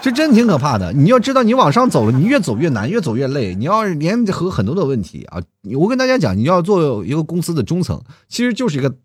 [0.00, 0.90] 这真挺可怕的。
[0.94, 3.54] 你要知道，你往上走了，你越走越难，越走越累。
[3.54, 5.42] 你要是连和很多的问题啊，
[5.78, 8.96] 我跟大家讲，你要做一个公司的中层，其实就是一个。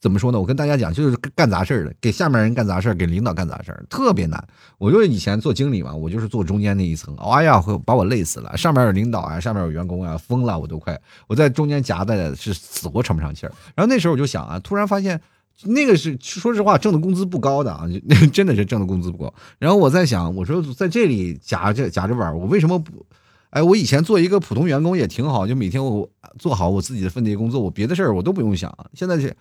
[0.00, 0.40] 怎么说呢？
[0.40, 4.42] 我跟大家讲，就是干杂事儿的，给下面人干杂事儿，给领导干杂事儿，特别难。
[4.78, 8.56] 我就以前做经理嘛，我就是做中间那一层，哎呀，会把我累死了。
[8.56, 10.98] 上面有领导啊，上面有员工啊，疯了，我都快。
[11.26, 13.52] 我在中间夹的是死活喘不上气儿。
[13.74, 15.20] 然后那时候我就想啊，突然发现
[15.64, 19.34] 那个是说实话挣的工资不高的啊，那 真的是挣的工资不高。
[19.58, 23.04] 然后我在想，我说在这里夹着夹着玩，我为什么不？
[23.50, 26.08] 哎，我以前做一个普通员工也挺好，就每天我
[26.38, 28.74] 做好我自己的分内工作，我别的事儿我都不用想。
[28.94, 29.36] 现在是。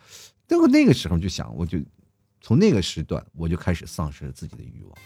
[0.58, 1.78] 到那个时候就想，我就
[2.42, 4.98] 从那个时段我就开始丧失了自己的欲望。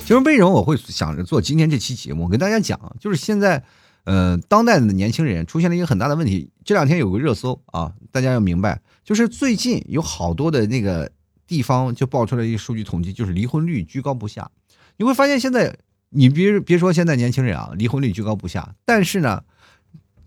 [0.00, 2.24] 其实为什么我会想着做今天这期节目？
[2.24, 3.64] 我跟大家讲，就是现在，
[4.04, 6.50] 呃，当代的年轻人出现了一个很大的问题。
[6.64, 11.10] 这两天有个热搜啊，大家要明白，就是最近有好多的那个
[11.46, 14.50] 地方就爆出来一个数据统计，就是离婚率居高不下。
[14.98, 15.76] 你会发现现在，
[16.10, 19.42] 你别别说现在年轻人啊，离婚率居高不下，但是呢。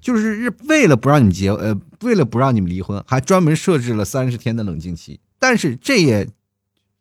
[0.05, 5.19] 就是为了不让你结，呃，为了不让你们离婚，还专门设置了三十天的冷静期。
[5.39, 6.27] 但是这也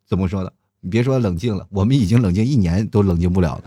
[0.09, 0.51] 怎么说呢？
[0.81, 3.65] 你别说冷静了，我们已经冷静一年都冷静不了了。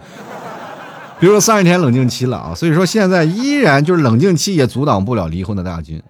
[1.19, 6.01] 比如说三十天冷静期了啊，所以说现在依然就是冷静期也阻挡不了离婚的大军。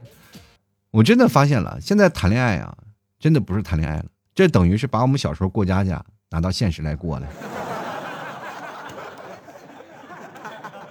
[0.92, 2.74] 我真的发现了，现在谈恋爱啊，
[3.20, 7.28] 真的不是谈恋爱了，这等于是把我们小时候过家家拿到现实来过了。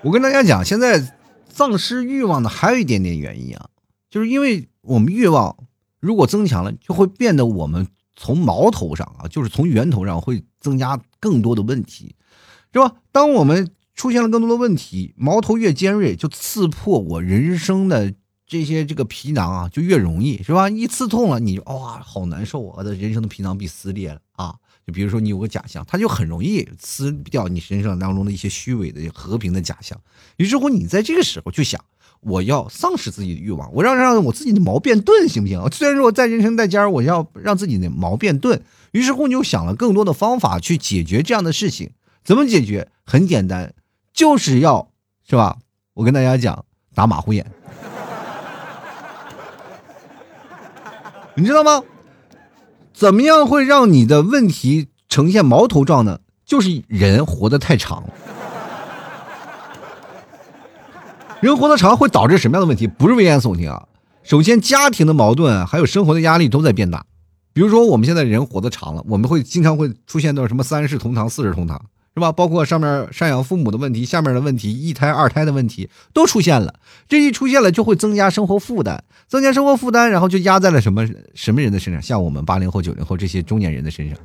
[0.05, 1.16] 我跟大家讲，现在。
[1.57, 3.71] 丧失欲望的还有一点点原因啊，
[4.11, 5.57] 就是因为我们欲望
[6.01, 12.15] 如果增强了，就会变得我们从矛头上啊，就是从源头上会增加更多的问题，
[12.75, 12.97] 是吧？
[13.11, 18.13] 当我们出现了更多的问题，矛头越尖锐，就刺破我人生的
[18.47, 20.69] 这些这个皮囊啊，就越容易，是吧？
[20.69, 22.75] 一刺痛了，你哇，好难受啊！
[22.77, 24.21] 我的人生的皮囊被撕裂了！
[24.87, 30.01] 就比如说你有个假象，它就很容易撕掉你身上当中的一些虚伪的和平的假象。
[30.37, 31.85] 于是乎，你在这个时候就想，
[32.21, 35.69] 我要丧失自己的欲望，我让让我自己的毛变钝，行不行？
[35.73, 38.63] 虽然说我在人生代尖我要让自己的毛变钝。
[38.93, 41.91] 于是乎，你就想了更多的方法去解决这样的事情。
[42.23, 42.89] 怎么解决？
[43.05, 43.75] 很简单，
[44.13, 44.91] 就是要
[45.29, 45.59] 是吧？
[45.95, 47.45] 我跟大家讲，打马虎眼，
[51.35, 51.83] 你知道吗？
[52.97, 56.21] 怎么样会让你的问题呈现矛头状呢？
[56.47, 58.05] 就是人活得太长，
[61.41, 62.87] 人活得长会导致什么样的问题？
[62.87, 63.87] 不是危言耸听啊。
[64.23, 67.05] 首先，家庭的矛盾还有生活的压力都在变大。
[67.53, 71.85] 比如说，我们现在人活得长了，我们会经常会出现到什么三世同堂、四世同堂。
[72.17, 72.33] 是吧？
[72.33, 76.77] 包括上面赡养父母的问题，下面的问题，一胎、二胎的问题都出现了。
[77.07, 82.01] 这一出现了，就会增加生活负担，增加生活负担，然后就压在了什么什么人的身上？
[82.01, 84.19] 像我们八零后、九零后这些中年人的身上。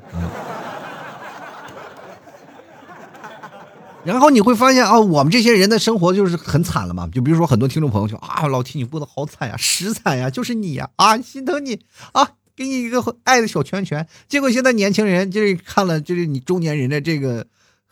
[4.05, 7.09] 然后你会发现啊，我们这些人的生活就是很惨了嘛。
[7.13, 11.81] 就比如说很多听众朋友说啊，老 T 你过得好惨呀，实惨呀，就是你呀啊，心疼你
[12.13, 14.07] 啊，给你一个爱的小拳拳。
[14.29, 17.45] 结果现在年轻人就是看了就是你中年人的这个。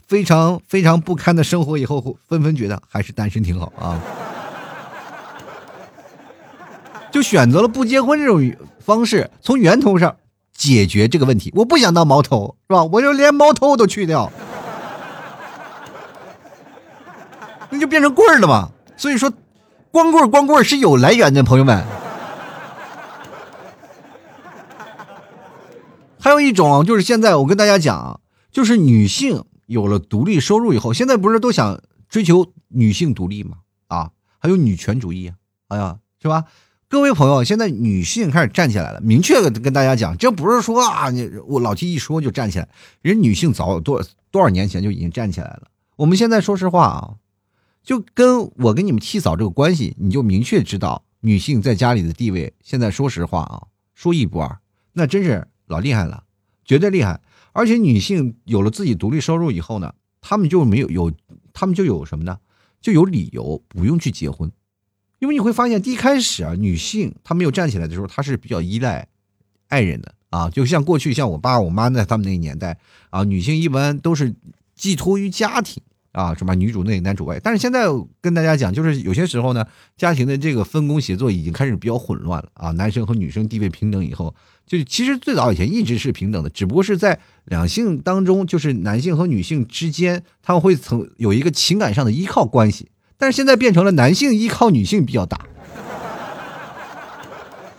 [0.10, 4.02] 非常非常不堪的生活以后，纷纷觉得还是单身挺好啊，
[7.12, 10.16] 就选择了不结婚这种方式，从源头上
[10.52, 11.54] 解决这个问题。
[11.56, 12.84] 我不想当毛头，是吧？
[12.86, 14.32] 我就连毛头都去掉，
[17.70, 18.72] 那就变成棍儿了嘛。
[18.98, 19.32] 所以说，
[19.92, 21.86] 光棍光棍是有来源的，朋友们。
[26.20, 28.20] 还有一种就是现在我跟大家讲，
[28.52, 29.46] 就是女性。
[29.70, 31.80] 有了独立收入以后，现在不是都想
[32.10, 33.60] 追求女性独立吗？
[33.86, 35.36] 啊，还有女权主义啊，
[35.68, 36.46] 哎呀，是吧？
[36.88, 39.00] 各位朋友，现在女性开始站起来了。
[39.02, 42.68] 明确的跟大家讲，这不是说啊，你我老七一说就站起来，
[43.04, 45.68] 人女性早多多少年前就已经站起来了。
[45.98, 47.16] 我们现在说实话啊，
[47.84, 52.56] 就跟我跟你们七嫂这个关系，你就明确知道女性在家里的地位。
[52.64, 54.58] 现在说实话啊，说一不二，
[54.94, 56.24] 那真是老厉害了，
[56.66, 57.22] 绝对厉害。
[57.54, 61.12] 而且女性有了自己独立收入以后呢，她们就没有有，
[61.54, 62.40] 她们就有什么呢？
[62.82, 64.52] 就有理由不用去结婚，
[65.20, 69.08] 因为你会发现，第一开始啊，女性她没有站起来的时候，她是比较依赖
[69.68, 74.34] 爱人的啊，就像过去像我爸我妈在他们那个年代啊，女性一般都是
[74.76, 75.84] 寄托于家庭。
[76.12, 77.40] 啊，什么女主内男主外？
[77.44, 77.86] 但是现在
[78.22, 79.66] 跟大家讲，就是有些时候呢，
[79.98, 82.72] 家庭的这个分工协作已经开始比较混乱了啊。
[82.72, 84.34] 男生和女生地位平等以后，
[84.66, 92.90] 就其实最早以前一直是平等的，只不过是在两性当中，就是男性和女性之间，他们会曾有一个情感上的依靠关系。
[93.18, 95.46] 但是现在变成了男性依靠女性比较大，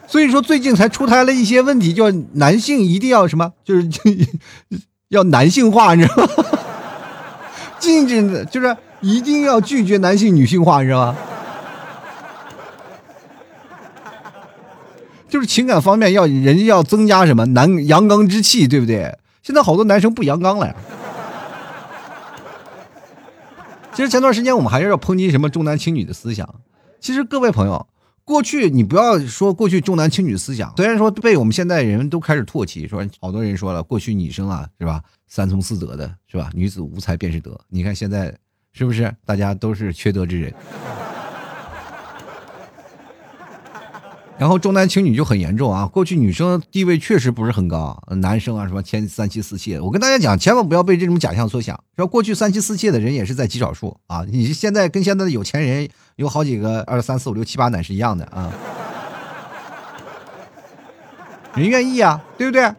[0.07, 3.89] 所以说最近才出台了一些问题，叫男性一定要什么，就是
[5.09, 6.59] 要男性化，你知道吗？
[7.81, 11.17] 禁止的就是一定要拒绝男性女性化，你知道吗？
[15.29, 19.17] 就是情感方面要人家要增加什么男阳刚之气，对不对？
[19.43, 20.75] 现在好多男生不阳刚了。
[23.93, 26.49] 其实前段时间我们还是要抨击什么重男轻女的思想。
[27.01, 27.87] 其实各位朋友，
[28.25, 35.01] 过去你不要说过去重男轻女思想，虽然说被我们现在人都开始唾弃，说好多人说了，过去女生啊，是吧？
[35.31, 36.51] 三从四德的是吧？
[36.53, 37.59] 女子无才便是德。
[37.69, 38.37] 你看现在
[38.73, 40.53] 是不是大家都是缺德之人？
[44.37, 45.87] 然后重男轻女就很严重啊！
[45.87, 49.79] 过去女生地位确实不是很高，男生啊什么千三妻四妾。
[49.79, 51.79] 我跟大家讲，千万不要被这种假象所想。
[51.97, 54.25] 说过去三妻四妾的人也是在极少数啊！
[54.27, 58.53] 你现在跟现在的有钱人有好几个二三四五六七八男是一样的啊！
[61.55, 62.75] 人愿意啊，对不对？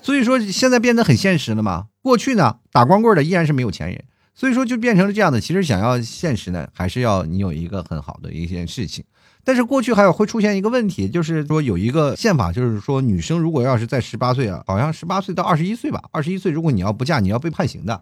[0.00, 1.88] 所以说现在变得很现实了嘛。
[2.02, 5.40] 过去呢，打光棍的依然是没有钱人，所以说就变成了这样的。
[5.40, 9.04] 其实想要现实呢，还是要你有一个很好的一件事情。
[9.44, 18.00] 但是过去还有会出现一个问题，就是说有一个宪法，就是说女生如果要是在十八岁啊，好像十八岁到二十一岁吧，二十一岁如果你要不嫁，你要被判刑的。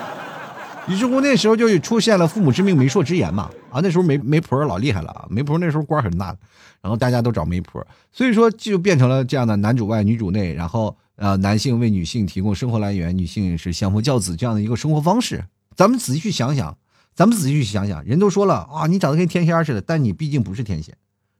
[0.88, 6.36] 于是乎那时候就出现了父母之命媒妁之言嘛，啊，那时候媒媒婆老厉害了啊，媒婆那时候官很大，
[6.80, 10.94] 然后大家都找媒婆，所以说就变成了这样的男主外女主内，然后。
[11.16, 15.44] 啊，男性为女性提供生活来源，女性是相夫教子这样的一个生活方式。
[15.74, 16.76] 咱们仔细去想想，
[17.14, 20.94] 咱们仔细去想想，人都说了啊，你长得跟天仙似的，但你毕竟不是天仙。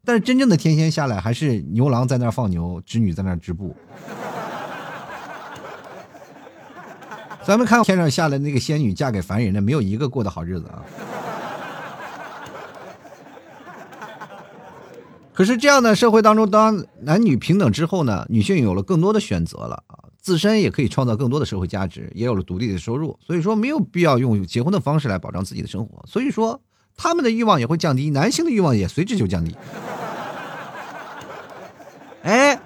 [0.05, 3.77] 但是真正的天仙下来，还是牛郎在那放牛，织女在那织布。
[7.45, 10.83] 咱们看天上下来那个仙女嫁给凡人的，没有一个过得好日子啊。
[15.37, 26.59] 可是这样的社会当中，当男女平等之后呢，女性有了更多的选择了啊，自身也可以创造更多的社会价值，也有了独立的收入，所以说没有必要用结婚的方式来保障自己的生活，所以说
[26.97, 29.55] 他们的欲望也会降低，男性的欲望也随之就降低。
[32.23, 32.59] 哎。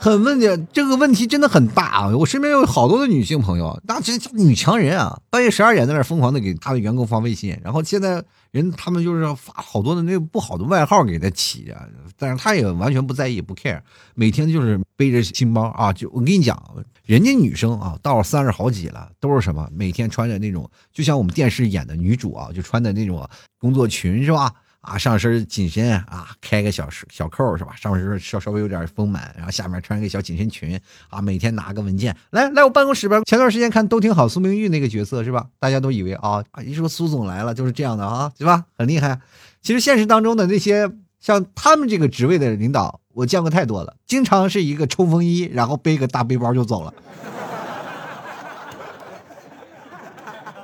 [0.00, 2.16] 很问题，这个问题真的很大啊！
[2.16, 13.80] 我身边有好多的女性朋友，那这女强人啊，半夜十二点在那疯狂的给她的员工发微信，然后现在人他们就是发好多的那个不好的外号给他起啊，但是他也完全不在意，不 care，
[14.14, 16.60] 每天就是背着新包啊，就我跟你讲，
[17.04, 24.52] 人家女生啊，到三十好几了，都是什么，每天穿着那种，就像我们电视演的女主啊，就穿的那种工作裙是吧？
[24.88, 27.76] 啊，上身紧身啊，开个小小扣是吧？
[27.76, 33.20] 上身稍稍微有点丰满，然后下面穿个小紧身裙啊，每天拿个文件来来我办公室吧。
[33.26, 35.46] 前段时间看都挺好，苏明玉那个角色是吧？
[35.58, 38.64] 大家都以为啊，一说苏总来了就是这样的啊，是吧？
[38.78, 39.20] 很厉害。
[39.60, 46.94] 其实现实当中的那些像他们这个职位的领导，我见过太多了，经常是一个冲锋衣，然后背个大背包就走了，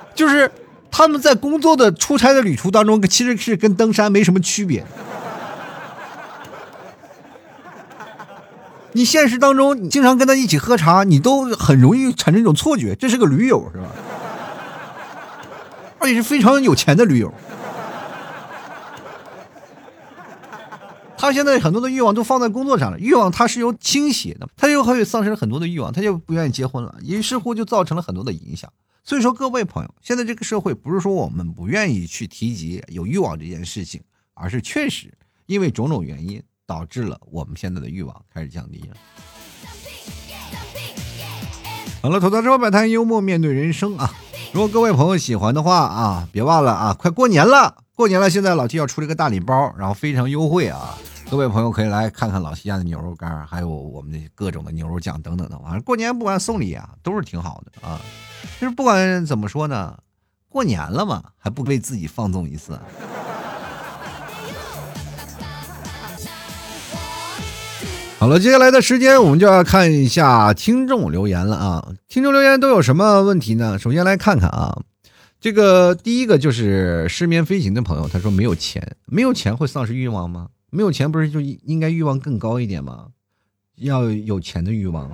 [0.15, 0.51] 就是。
[0.97, 4.85] 他们在工作的出差的旅途当中，其实是跟登山没什么区别。
[8.93, 13.89] 你现实当中，你经常跟他一起喝茶，你都很容易产生一种错觉，这是个驴友，是吧？
[15.99, 17.33] 而且是非常有钱的驴友。
[21.17, 28.71] 他现在很多的欲望都放在工作上了，欲望他是有倾斜的，他又会丧失了很多的欲望，他就不愿意结婚了，于是乎就造成了很多的影响。
[29.07, 34.01] 所以说，各位朋友，现在这个社会不是说我们不愿意去提及有欲望这件事情，
[34.33, 35.13] 而是确实
[35.45, 38.97] 因为种种原因导致了我们现在的欲望开始降低了。
[42.01, 44.11] 好了，吐槽之后摆摊幽默面对人生啊！
[44.51, 50.97] 如果各位朋友喜欢的话啊，别忘了啊，快过年了，过年了，现在老 T 要出了个大礼包，然后非常优惠啊！
[51.27, 57.99] 各位朋友可以来看看老西家的牛肉干，还有我们的各种的牛肉酱等等的，反正过年不管送礼啊，都是挺好的啊。
[58.61, 59.97] 就是不管怎么说呢，
[60.47, 62.79] 过年了嘛，还不为自己放纵一次。
[68.17, 71.89] 好了，接下来的时间我们就要看一下听众留言了啊！
[72.07, 73.77] 听众留言都有什么问题呢？
[73.77, 74.79] 首先来看看啊，
[75.41, 80.47] 这个第一个就是失眠飞行的朋友，他说没有钱，没有钱会丧失欲望吗？
[80.75, 83.07] 没有钱不是就应该欲望更高一点吗？
[83.77, 85.09] 要有钱的欲望。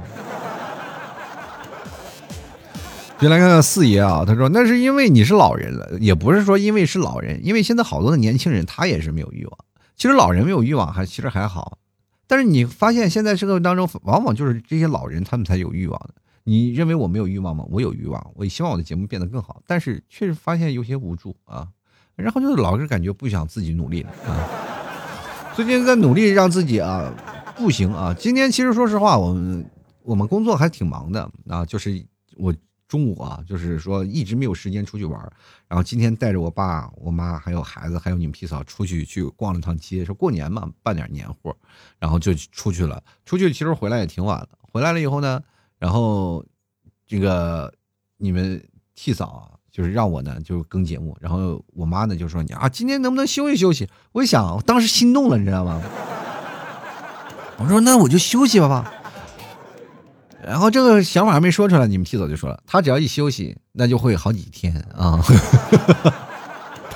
[3.20, 9.57] 就来看看四爷啊，他说那是因为你是老人了，也不是说因为是老人，因为现在好多的年轻人他也是没有欲望。
[9.95, 11.78] 其实老人没有欲望还其实还好。
[12.26, 16.16] 但是你发现现在社会当中，往往就是这些老人他们才有欲望的。
[16.43, 17.64] 你认为我没有欲望吗？
[17.70, 19.62] 我有欲望，我希望我的节目变得更好。
[19.68, 21.68] 但是确实发现有些无助啊，
[22.16, 24.71] 然后就是老是感觉不想自己努力了啊。
[25.56, 27.14] 最近在努力让自己啊
[27.58, 28.14] 不行啊。
[28.14, 29.66] 今天其实说实话，我们
[30.04, 32.06] 我们工作还挺忙的啊，就是
[32.38, 32.54] 我。
[32.88, 35.18] 中午啊，就是说一直没有时间出去玩
[35.70, 41.56] 然后今天带着我爸、我妈还有孩子，还有你们皮嫂出去去逛了趟街，说过年嘛，办点年货，
[41.99, 43.02] 然后就出去了。
[43.24, 44.49] 出去其实回来也挺晚了。
[44.60, 45.41] 回来了以后呢，
[45.80, 46.45] 然后
[47.08, 47.74] 这个
[48.18, 48.62] 你们
[48.93, 53.88] 替嫂啊，就是让我呢就更节目，然后我妈呢就说你啊，今天能不能休息休息？
[54.12, 55.82] 我一想，当时心动了，你知道吗？
[57.58, 58.94] 我说那我就休息吧吧。
[60.44, 65.24] 然后这个想法还没说出来，你们提早就说了，他只要一休息，那就会好几天啊，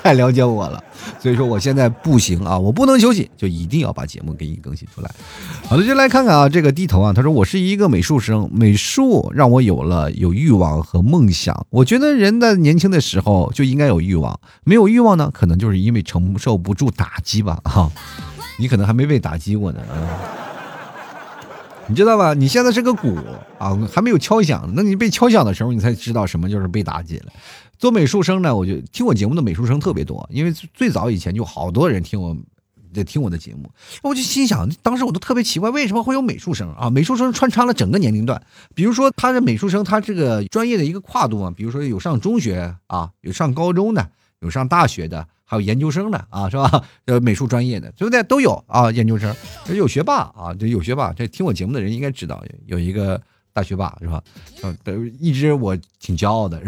[0.06, 0.80] 太了解我了，
[1.18, 5.10] 所以说我现在不行啊，我不能休息，就一定要把节目给你更新出来。
[5.64, 11.66] 好的，就来看看啊，这个低头啊，他说我是一个美术生，美术让我有了有欲望和梦想。
[11.70, 17.60] 我觉得人在年轻的时候就应该有欲望，没有欲望呢，可能就是因为承受不住打击吧。
[17.64, 17.90] 哈，
[18.60, 20.06] 你可能还没被打击过呢啊。
[21.88, 22.34] 你知道吧？
[22.34, 23.16] 你现在是个鼓
[23.58, 24.68] 啊，还没有敲响。
[24.74, 27.26] 那你被敲响的时候，你才知道什么就是被打击了。
[27.78, 32.36] 做美术生呢，我就听我节目的美术生特别多，因为最早以前就好多人听我，
[32.94, 33.70] 在听我的节目。
[34.02, 36.88] 我就心想，当时我都特别奇怪，为什么会有美术生啊？
[36.88, 38.40] 美术生穿插了整个年龄段，
[38.74, 44.10] 比如说他的美术生，他这个专业的一个跨度啊，比如说有上中学啊，有上高中的，
[44.40, 45.26] 有上大学的。
[45.48, 46.82] 还有研究生的啊，是吧？
[47.06, 48.20] 呃，美术专业的，对不对？
[48.24, 48.90] 都有啊。
[48.90, 49.32] 研究生
[49.68, 51.12] 有学霸啊，这有学霸。
[51.12, 53.22] 这听我节目的人应该知道，有一个
[53.52, 54.20] 大学霸，是吧？
[54.64, 54.76] 嗯，
[55.20, 56.60] 一直我挺骄傲的。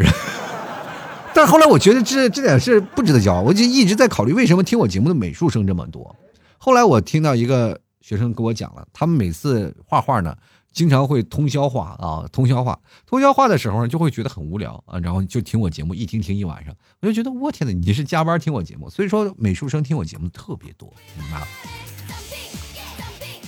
[1.39, 6.13] 但是后来我觉得这这点是不值得骄傲，我就一直在考虑为什么听我节目的美术生这么多。
[6.57, 10.35] 后来我听到一个学生跟我讲了，他们每次画画呢。
[10.73, 21.47] 经常会通宵画啊，通宵画，通宵画的时候呢，就会觉得很无聊啊，然后就听我节目，一听听一晚上，我就觉得我天哪，你是加班听我节目，所以说美术生听我节目特别多，明白了？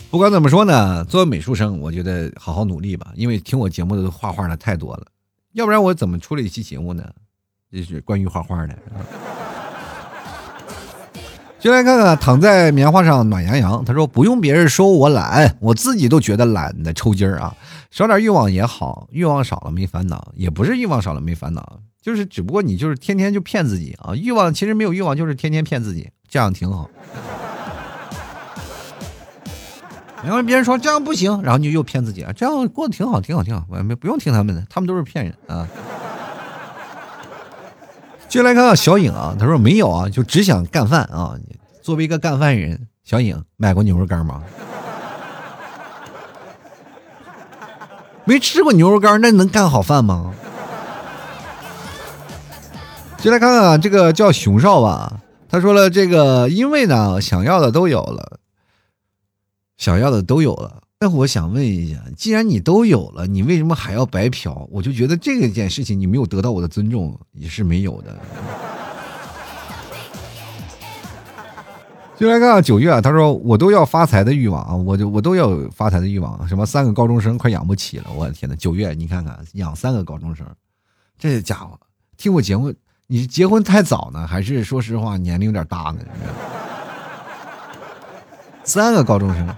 [0.09, 5.05] 不管怎么说呢，作为美术生，我觉得好好努力吧，因为听我节目的画画的太多了，
[5.51, 7.03] 要不然我怎么出了一期节目呢？
[7.71, 8.75] 就是关于画画的。
[11.59, 13.85] 就来看看躺在棉花上暖洋洋。
[13.85, 17.55] 他说：“不用别人说我懒，我自己都觉得懒的抽筋儿啊！
[17.91, 24.15] 少点欲望也好，欲望少了没烦恼，也不是欲望少了没烦恼，就是只不过你就是天天就骗自己啊！
[24.15, 26.89] 欲望其实没有欲望，就是天天骗自己，这样挺好。
[30.23, 35.67] 然后别人说这样不行，然后你就又骗自己啊，这样过得挺好，挺好，挺好，没不用听他们的，他们都是骗人啊。”
[38.31, 41.35] 就来看看小影啊，他说没有啊，就只想干饭啊。
[41.81, 44.41] 作为一个干饭人，小影买过牛肉干吗？
[48.23, 50.33] 没吃过牛肉干，那能干好饭吗？
[53.17, 55.19] 就来看看这个叫熊少吧，
[55.49, 58.39] 他说了这个，因为呢，想要的都有了，
[59.75, 60.83] 想要的都有了。
[61.03, 64.67] 那我想问一下，既然你都有了，你为什么还要白嫖？
[64.69, 68.15] 我就觉得这个件事情你没有得到我的尊重，也是没有的。
[72.15, 76.47] 就来看看九月啊，他说我都要发财的欲望啊，我就我都要发财的欲望。
[76.47, 78.55] 什么三个高中生快养不起了，我的天呐！
[78.55, 80.45] 九月，你看看养三个高中生，
[81.17, 81.79] 这家伙
[82.15, 82.71] 听我节目，
[83.07, 86.05] 你结婚太早呢，还是说实话年龄有点大呢？
[88.63, 89.49] 三个高中生。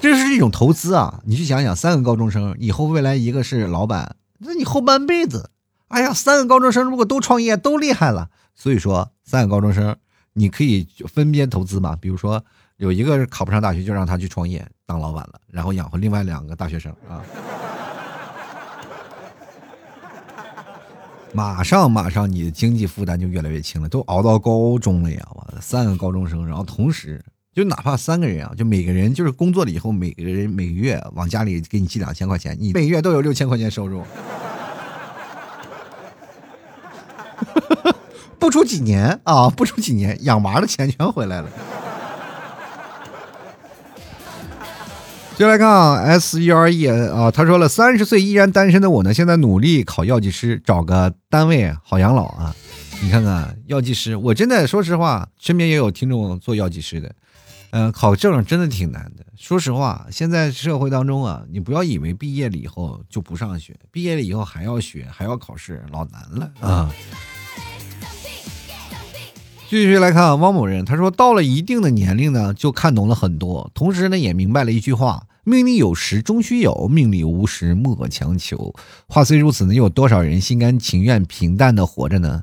[0.00, 1.20] 这是一种投资啊！
[1.24, 5.50] 你去想想，三个高中生以后未来一个是老板，那你后半辈子，
[5.88, 8.30] 哎呀，三个高中生如果都创业，都厉害了。
[8.54, 9.94] 所以说，三个高中生
[10.32, 11.94] 你可以分边投资嘛。
[11.96, 12.42] 比如说，
[12.78, 17.20] 有一个考不上大学，就让他去创业当老板了，然后养活另外两个大学生啊。
[21.34, 25.28] 马上马上，你的经济负担就越来越轻了，都熬到高中了呀！
[25.34, 27.22] 我三个高中生，然后同时。
[27.52, 34.04] 就哪怕三个人啊，就每个人就是工作了以后，每个人每个月往家里给你寄两千块钱，你每月都有六千块钱收入，
[38.38, 41.48] 不出几年啊，不出几年，养娃的钱全回来了。
[45.36, 52.54] 接来看啊，S E R E 啊，他说了，三十岁依然单身的我呢，现在努力考药剂师，找个单位好养老啊。
[53.02, 57.10] 你看看药剂师，我真的说实话，身边也有听众做药剂师的，
[57.70, 59.24] 嗯，考证真的挺难的。
[59.36, 66.90] 说实话，现在社会当中啊，你不要以为毕业了以后就不上学，毕业了以后还要学，还要考试，老难了啊。
[69.68, 78.74] 继续来看汪某人，他说到了一定的年龄呢，就看懂了很多，同时呢也明白了一句话：命里有时终须有，命里无时莫强求。
[79.06, 82.42] 话虽如此呢，又有多少人心甘情愿平淡的活着呢？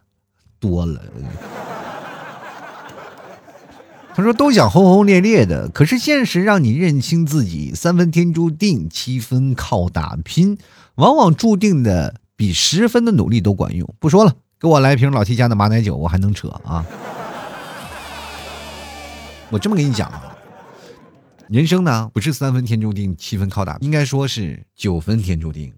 [0.57, 1.03] 多了。
[4.17, 10.57] 他说都想轰轰烈烈的，可是现实让你认清自己，三分天注定，七分靠打拼，
[10.95, 13.87] 往往注定的比十分的努力都管用。
[13.99, 16.83] 不说了，给我来瓶老 T 家的马奶酒，我还能扯啊。
[19.51, 20.35] 我这么跟你讲啊，
[21.47, 25.71] 人生呢不是三分天注定，七分靠打拼，应该说是九分天注定。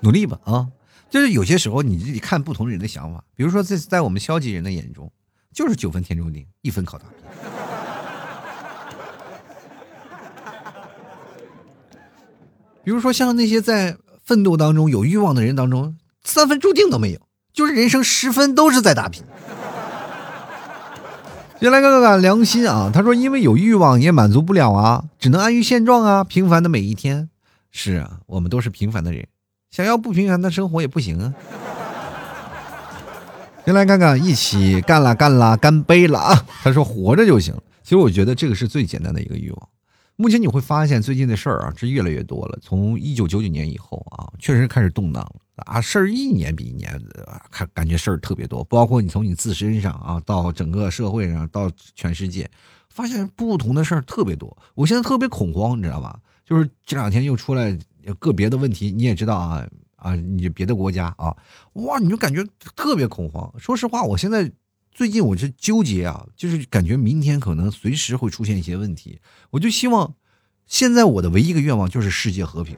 [0.00, 0.66] 努力吧啊！
[1.12, 5.12] 就是有些时候你自己看不同人的想法，比如说在在我们消极人的眼中，
[5.52, 7.16] 就是九分天注定，一分靠打拼。
[12.82, 17.20] 比如说像那些在奋斗当中有欲望的人当中，三分注定都没有。
[17.52, 19.22] 就是人生十分都是在打拼。
[21.60, 27.28] 先来看看良心啊，他说因为有欲望也满足不了啊，只能安于现状啊，平凡的每一天。
[27.70, 29.28] 是啊，我们都是平凡的人，
[29.72, 31.34] 想要不平凡的生活也不行啊。
[33.64, 36.46] 先来看看，一起干了干了，干杯了啊！
[36.62, 37.54] 他说活着就行。
[37.82, 39.68] 其实我觉得这个是最简单的一个欲望。
[40.16, 42.58] 目前你会发现最近的事儿啊是越来越多了。
[42.60, 45.64] 从一九九九年以后啊，确实开始动荡了。
[45.64, 47.00] 啊，事儿一年比一年，
[47.50, 48.62] 看感觉事儿特别多。
[48.64, 52.50] 包括你从你自身上啊，到整个社会上，到全世界，
[52.90, 54.54] 发现不同的事儿特别多。
[54.74, 56.18] 我现在特别恐慌，你知道吧？
[56.44, 61.36] 就是这两天又出来有个别的问题，你也知道啊啊，你别的国家啊，
[61.74, 62.44] 哇，你就感觉
[62.76, 63.52] 特别恐慌。
[63.58, 64.50] 说实话，我现在
[64.90, 69.20] 最近我是纠结啊，就是感觉明天可能随时会出现一些问题。
[69.50, 70.14] 我就希望，
[70.66, 72.76] 现在我的唯一一个愿望就是世界和平。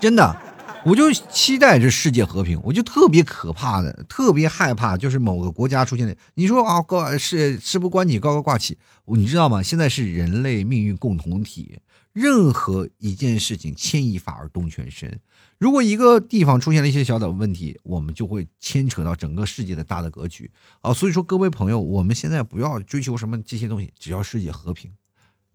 [0.00, 0.36] 真的，
[0.84, 6.16] 我就期待这世界和平，我就特别可怕的，特别害怕，就是某个国家出现的。
[6.34, 9.62] 你说啊，高是事不关己，高高挂起，你知道吗？
[9.62, 11.78] 现在是人类命运共同体，
[12.14, 15.20] 任何一件事情牵一发而动全身。
[15.58, 20.48] 如果一个地方出现了一些小的问题，我们就会牵扯到整个世界的大的格局
[20.80, 20.94] 啊。
[20.94, 24.92] 所以说，各位朋友，我们现在不要追求什么这些东西，只要世界和平，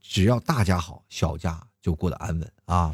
[0.02, 2.94] 只要大家好，小家就过得安稳啊。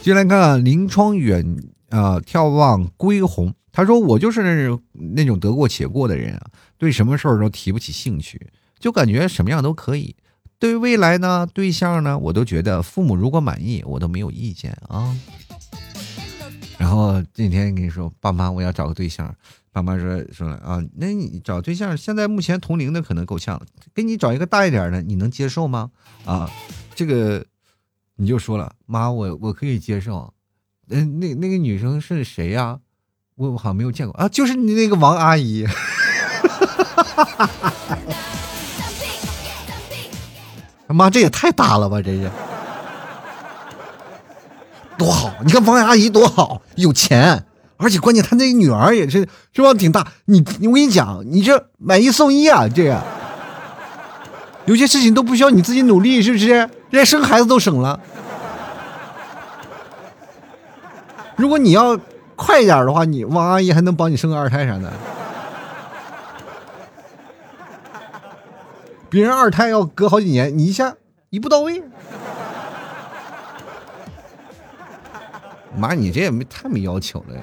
[0.00, 1.44] 接来看临窗远
[1.88, 3.52] 啊，眺望归鸿。
[3.72, 10.16] 他说：“我就是那种那种得过且过的人啊，对什么事儿都提不起兴趣，就感觉什么样都可以。
[10.60, 15.12] 对于未来呢，对象呢，我都觉得父母如果满意，我都没有意见啊。”
[16.78, 19.34] 然后这几天跟你说，爸妈，我要找个对象。
[19.72, 23.60] 爸妈说说啊，那你找对象，现在目前同龄的可能够呛，
[23.92, 25.90] 给你找一个大一点的，你能接受吗？
[26.24, 26.48] 啊，
[26.94, 27.44] 这个。
[28.16, 30.34] 你就说了，妈，我我可以接受。
[30.90, 32.78] 嗯，那那个女生是谁呀？
[33.36, 35.66] 我我好像没有见过啊，就是你那个王阿姨。
[40.92, 42.30] 妈，这也太大了吧，这是
[44.98, 45.32] 多好！
[45.44, 47.44] 你看王阿姨多好，有钱，
[47.76, 50.06] 而且关键她那女儿也是是吧，挺大。
[50.26, 53.00] 你我跟你讲，你这买一送一啊，这个
[54.66, 56.48] 有些事情都不需要你自己努力，是不是？
[56.48, 57.98] 人家生孩子都省了。
[61.36, 61.98] 如果你要
[62.36, 64.92] 快一点的话，你王阿姨还能帮你生个二胎啥的。
[69.10, 70.94] 别人二胎要隔好几年，你一下
[71.30, 71.82] 一步到位。
[75.76, 77.34] 妈，你这也没太没要求了。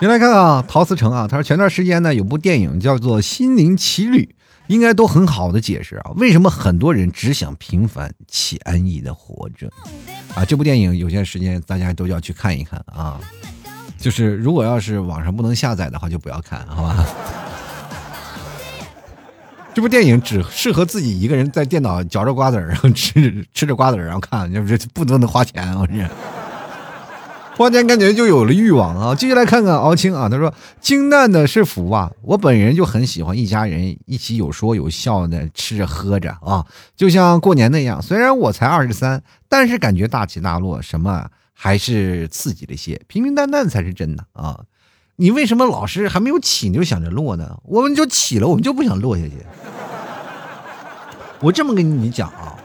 [0.00, 4.24] 你来看啊，陶思成啊，他说前段时间呢有部电影叫做《心灵奇旅》，
[4.66, 9.70] 应该都很好的解释啊，为什么很多人只想平凡且安逸的活着。
[10.34, 13.20] 啊，这部电影有些时间大家都要去看一看啊。
[13.98, 17.06] 就是如果要是网上不能下载的话，就不要看好吧。
[19.74, 26.08] 这部电影只适合自己一个人在电脑嚼着瓜子儿，然后吃吃着瓜子儿然后看，要不是不能花钱，我这。
[27.54, 29.14] 花钱感觉就有了欲望啊！
[29.14, 32.10] 接下来看看敖青啊，他说：“清淡的是福啊！
[32.22, 36.66] 我本人就很喜欢一家人一起有说有笑的吃着喝着啊，
[36.96, 38.00] 就像过年那样。
[38.00, 44.58] 虽然我才二十三，但是感觉大起大落什么还是刺激了些，平平淡淡才是真的啊！
[45.22, 47.56] 你为什么老是还没有起你就想着落呢？
[47.62, 49.34] 我们就起了，我们就不想落下去。
[51.38, 52.58] 我这么跟你讲啊，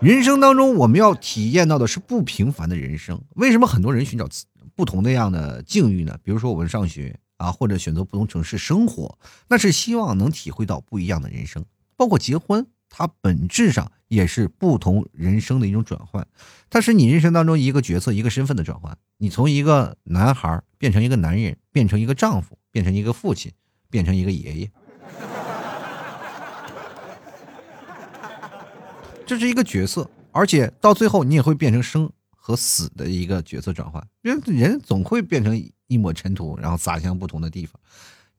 [0.00, 3.20] 人生当中我们要体验到的是不平凡的人生。
[3.34, 4.28] 为什么很多人寻找
[4.76, 6.16] 不同的样的境遇呢？
[6.22, 11.64] 比如说我们上学啊，或者选择不同城市生活，那是希望能体会到不一样的人生。
[11.96, 16.24] 包括结婚，它本质上也是不同人生的一种转换，
[16.70, 18.96] 它是你人生当中一个角色、一个身份的转换。
[19.18, 23.50] 你从一个男孩变成一个男人，变成一个丈夫，变成一个父亲，
[23.88, 24.70] 变成一个爷爷。
[29.24, 34.06] 这是一个角色，而且到最后你也会变成生和死的一个角色转换。
[34.20, 35.56] 人人总会变成
[35.86, 37.80] 一抹尘土，然后撒向不同的地方。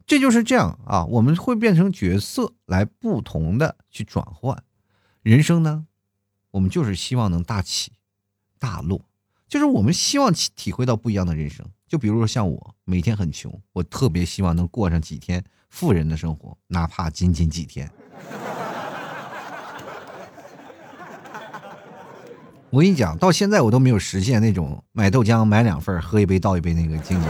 [0.05, 4.63] 这就是这样啊，我们会变成角色来不同的去转换。
[5.23, 5.87] 人生呢，
[6.51, 7.93] 我们就是希望能大起
[8.59, 9.01] 大落，
[9.47, 11.65] 就是我们希望体会到不一样的人生。
[11.87, 17.89] 就比如说像我，每天很穷，我特别希望能过上几天富人的生活，哪怕仅仅几天。
[22.71, 27.27] 我跟你讲，到现在我都没有实现那种买豆浆买两份喝一杯倒一杯那个境界。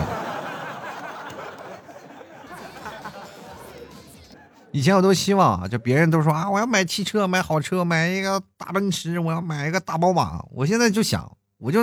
[4.71, 10.43] 以前我都希望啊，就别人都说啊，我要买汽车，买好车，买一个大奔驰，我要买一个大宝马。
[10.51, 11.81] 我现在就想，我就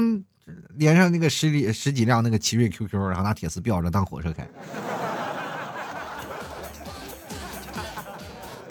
[0.76, 4.46] 连上那个十里十几辆那个奇瑞 QQ，然后拿铁丝吊着当火车开。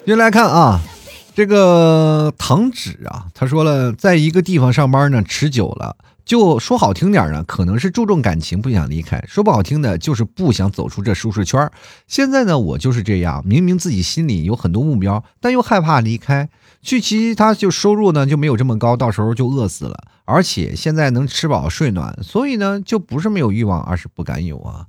[0.04, 0.80] 接下来看啊。
[1.34, 11.70] 这个糖纸啊，他说了，在一个地方上班呢，持久了，就说好听点呢，可能是注重感情，不想离开；说不好听的，就是不想走出这舒适圈。
[12.06, 16.48] 现在呢，我就是这样，明明自己心里有很多目标，但又害怕离开，
[16.80, 20.04] 去其他就收入呢就没有这么高，到时候就饿死了。
[20.24, 24.86] 而且现在能吃饱睡暖，所以呢，就不是没有欲望，而是不敢有啊。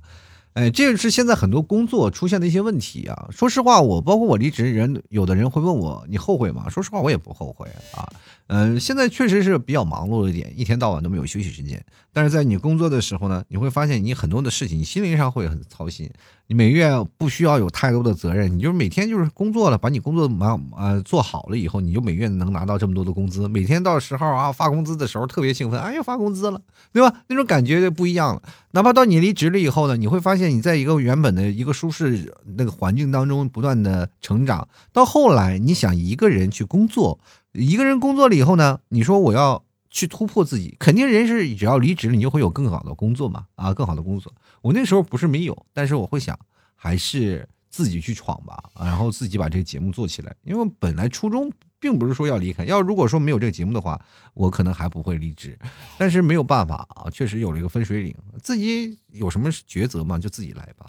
[0.54, 3.28] 哎，这个是现在很多工作出现的一些问题啊。
[3.32, 6.68] 说实话，我包括我离职人，有的人会问我，你后悔吗？
[6.68, 8.08] 说实话，我也不后悔啊。
[8.46, 11.84] 嗯，现在确实是比较忙碌一点，一天到晚都没有休息时间。
[12.12, 16.08] 但是在你工作的时候呢，你会发现你很多的事情，你心灵上会很操心。
[16.46, 23.48] 你每月不需要有太多的责任，你就是每天就是工作了，把你工作忙呃做好了以后，你就每月能拿到这么多的工资。
[23.48, 26.60] 每天到时候啊发工资的时候特别兴奋，哎呀发工资了，
[26.92, 27.22] 对吧？
[27.28, 28.42] 那种感觉就不一样了。
[28.72, 37.18] 哪怕到你离职了以后呢，你会发现你在一个原本的一个舒适那个环境当中不断的成长，到后来你想一个人去工作，
[37.52, 39.64] 一个人工作了以后呢，你说我要。
[39.96, 44.32] 去突破自己，肯定人是只要离职了，你就会有更好的工作嘛啊，更好的工作。
[44.64, 46.34] 我那时候不是没有，但是我会想，
[46.74, 50.34] 还是自己去闯吧，然后自己把这个节目做起来。
[50.42, 54.00] 因为本来初衷并不是说要离开，要如果说没有这个节目的话，
[54.32, 55.58] 我可能还不会离职。
[55.98, 60.86] 但是没有办法啊，确实有了一个分水岭，自己有什么抉择嘛，就自己来吧。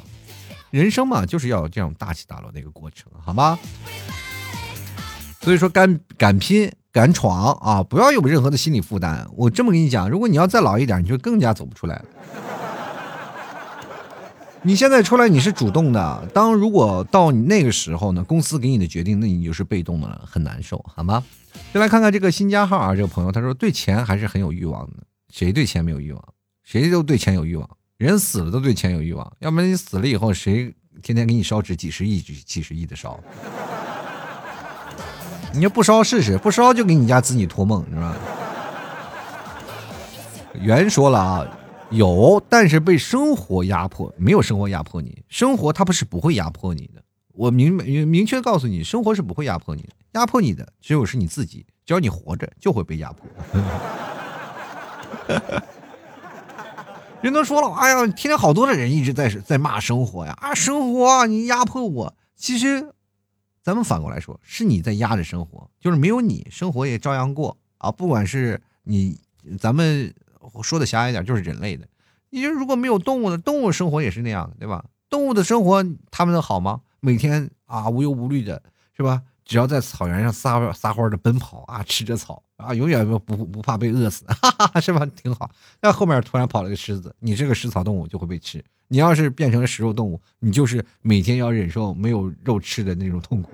[0.70, 3.60] 人生嘛，就是要这样大起大落的一个过程，好吗？
[5.42, 6.72] 所以说，敢敢拼。
[6.96, 7.84] 敢闯啊！
[7.84, 9.28] 不要有任何的心理负担。
[9.36, 12.06] 我这么跟你讲，如果你要再老一点，你就更加走不出来了。
[14.68, 21.24] 你现在出来你是主动的，当如果到你那个时候呢，公司给你的决定，那你就是被动的了，很难受，好吗？
[21.72, 25.04] 再来看看这个新加号啊，这个朋友他说对钱还是很有欲望的。
[25.32, 26.24] 谁对钱没有欲望？
[26.64, 27.70] 谁都对钱有欲望。
[27.98, 33.20] 人死了都对钱有欲望，要不然你死了以后，谁天天给你烧纸几十亿、几几十亿的烧？
[35.54, 38.16] 你就不烧试试，不烧就给你家子女托梦，是吧？
[40.60, 41.48] 原说了啊，
[41.96, 47.04] 有，但是被生活压迫，没有生活压迫你，生活它不是不会压迫你的。
[47.34, 51.66] 我明明明确告诉你，生活是不会压迫你的，压迫你的只有是你自己。
[51.86, 53.28] 只要你活着，就会被压迫。
[57.22, 62.92] 人都说了，哎呀，天天好多的人一直在在骂生活呀，啊，生活你压迫我，其实。
[63.64, 67.92] 咱们反过来说，是你在压着生活，就是没有你，生活也照样过啊。
[67.92, 69.20] 不管是你，
[69.58, 70.14] 咱们
[70.64, 71.88] 说的狭隘一点，就是人类的。
[72.30, 74.84] 你就如果没有动物的，动物生活也是那样的，对吧？
[75.10, 76.82] 动物的生活，他们能好吗？
[77.00, 78.62] 每天啊无忧无虑的，
[78.98, 79.22] 是吧？
[79.46, 85.06] 只要在草原上撒撒欢的奔跑啊，吃着草啊，永远不不不怕被饿死， 哈哈，是吧？
[85.06, 85.50] 挺好。
[85.82, 88.64] 那后面突然跑了个狮子，你这个食草动物就会被吃。
[88.88, 93.52] 你要是变成了食肉动物，你就是每天要忍受没有肉吃的那种痛苦。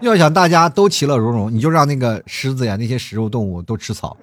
[0.00, 4.16] 要想大家都其乐融融，你就让那个狮子呀，那些食肉动物都吃草，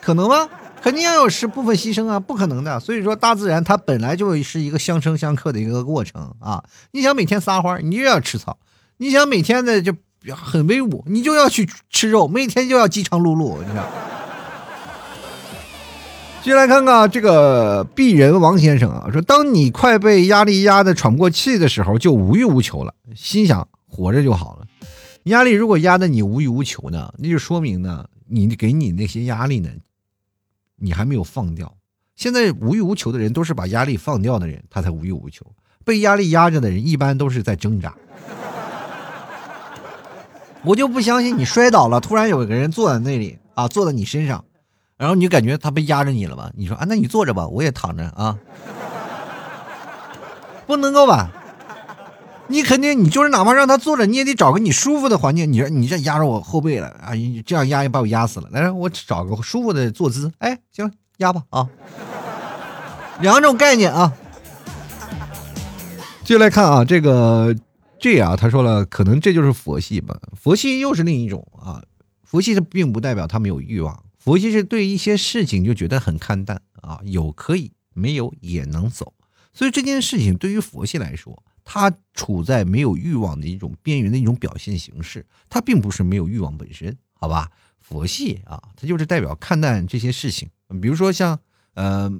[0.00, 0.48] 可能吗？
[0.82, 2.78] 肯定要有是部分牺牲啊，不可能的。
[2.78, 6.62] 所以说，大自然它本来就是一个相生相克的一个过程啊。
[6.92, 8.56] 你想每天撒欢，你就要吃草；
[8.98, 9.92] 你想每天的就
[10.32, 13.84] 很威武，你就要去吃肉，每天就要饥肠辘辘，你知道。
[16.46, 24.66] 接来看看这个鄙人王先生啊，说当你快被压力压得喘不过气的时候，就无欲无求了，心想活着就好了。
[25.24, 29.68] 压力如果压得你无欲无求呢，那就说明呢，你给你那些压力呢，
[30.76, 31.74] 你还没有放掉。
[32.14, 35.44] 现在无欲无求的人都是把压力放掉的人，他才无欲无求。
[35.84, 37.92] 被压力压着的人，一般都是在挣扎。
[40.62, 44.44] 我就不相信你摔倒了，突然有一个人坐在那里啊，坐在你身上。
[44.96, 46.50] 然后你就感觉他被压着你了吧？
[46.56, 48.38] 你说啊，那你坐着吧，我也躺着啊，
[50.66, 51.30] 不能够吧？
[52.48, 55.52] 你肯定，你就是哪怕让他坐着，你也得找个你舒服的环境。
[55.52, 58.48] 你说你这压着我后背了啊，你这样压也把我压死了。
[58.52, 60.32] 来，我找个舒服的坐姿。
[60.38, 61.68] 哎，行，压吧啊。
[63.20, 64.12] 两种概念啊。
[66.22, 67.54] 接下来看啊，这个
[67.98, 70.16] 这啊，他说了，可能这就是佛系吧？
[70.40, 71.82] 佛系又是另一种啊。
[72.22, 74.02] 佛系它并不代表他没有欲望。
[74.26, 79.14] 佛系是对一些事情就觉得很看淡啊，有可以，没有也能走。
[79.52, 87.52] 所以这件事情对于佛系来说，它处在没有欲望的一种边缘的一种表现形式，它并不是没有欲望本身，好吧？
[87.78, 90.50] 佛系啊，它就是代表看淡这些事情。
[90.82, 91.38] 比如说像
[91.74, 92.10] 呃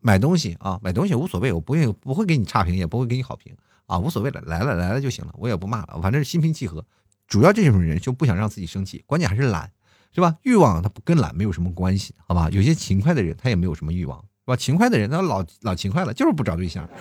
[0.00, 6.84] 买东西啊，买东西无所谓，我不愿意不会给你差评，也不会给你好评啊，无所谓了，来了来了就行了，我也不骂了，反正是心平气和。
[7.28, 9.70] 主要这种人就不想让自己生气，关键还是懒。
[10.16, 10.34] 是吧？
[10.44, 12.48] 欲望它不跟懒没有什么关系，好吧？
[12.50, 14.56] 有些勤快的人他也没有什么欲望，是吧？
[14.56, 16.88] 勤快的人他老老勤快了，就是不找对象。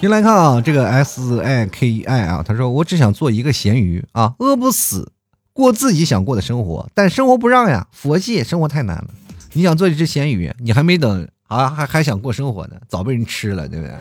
[0.00, 5.12] 您来看啊，这个 S I K I 啊，他说我只想做一个咸鱼啊，饿不死，
[5.52, 9.10] 过自己想过的生活，但生活不让呀，佛系生活太难了。
[9.52, 13.94] 你想做一只咸鱼，你还没等啊，还还想过生活呢，早被人吃了，对不对？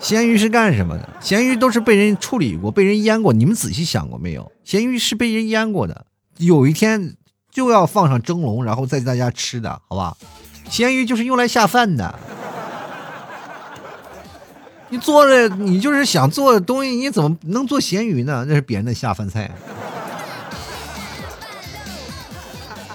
[0.00, 1.08] 咸鱼是干什么的？
[1.20, 3.32] 咸鱼都是被人处理过、被人腌过。
[3.32, 4.50] 你们仔细想过没有？
[4.64, 6.06] 咸鱼是被人腌过的，
[6.38, 7.16] 有一天
[7.50, 10.16] 就要放上蒸笼，然后再大家吃的，好吧？
[10.70, 12.18] 咸鱼就是用来下饭的。
[14.88, 18.44] 你做的，你就是想做的东西，你怎么能做咸鱼呢？
[18.48, 19.50] 那是别人的下饭菜。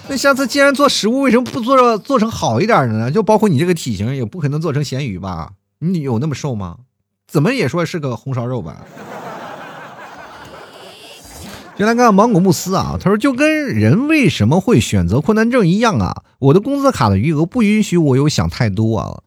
[0.08, 3.10] 那下次既然做食物，为什么不做做成好一点的呢？
[3.10, 5.52] 就包括你这个体型，也不可能做成咸鱼吧？
[5.78, 6.78] 你有那么瘦吗？
[7.34, 8.86] 怎么也说是个红烧肉吧。
[11.76, 19.20] 就来看芒果慕斯啊，他说就跟人为什么会选择困难症一样啊，我的工资卡的余额不允许我有想太多啊。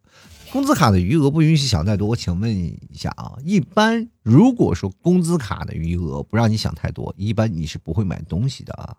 [0.53, 8.95] 工资卡的余额不允许想太多，我请问一下啊，一般如果说工资卡的余额不让你想太多，一般你是不会买东西的啊。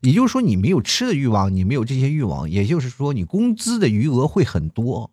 [0.00, 5.12] 也就是说你没有吃的欲望，你没有这些欲望，也就是说你工资的余额会很多。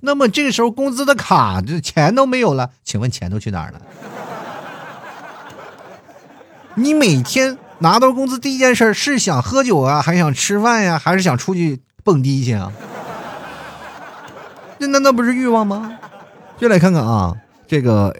[0.00, 3.80] 那么这个时候工资的卡这钱都没有了，请问钱都去哪儿了？
[6.74, 12.70] 你每天拿到工资第一件事是想喝酒啊，还想吃饭呀，还是想出去蹦迪去啊？
[14.78, 15.98] 那难道不是欲望吗？
[16.58, 17.34] 就来看看啊，
[17.66, 18.14] 这个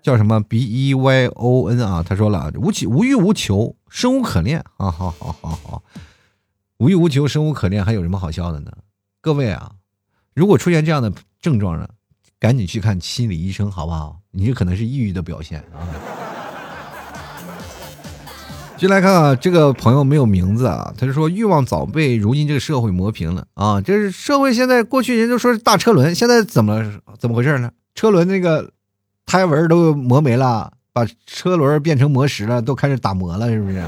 [0.00, 2.02] 叫什么 B E Y O N 啊？
[2.06, 4.90] 他说了，无求无欲无求，生无可恋啊！
[4.90, 5.82] 好好好好，
[6.78, 8.72] 无欲无求，生无可恋，还有什么好笑的呢？
[9.20, 9.72] 各位啊！
[10.38, 11.12] 如果出现这样的
[11.42, 11.88] 症状呢，
[12.38, 14.20] 赶紧去看心理医生，好不好？
[14.30, 15.82] 你这可能是抑郁的表现啊。
[18.76, 23.80] 进来看啊，这个朋友没有名字啊，他就说欲望早被如今这个社会磨平了啊。
[23.80, 27.72] 这是社会现在过去人都说是大车轮，现在怎么怎么回事呢？
[27.96, 28.70] 车轮那个
[29.26, 33.84] 胎纹都磨没了，把车轮变成磨石了，都开始打磨了，是不是？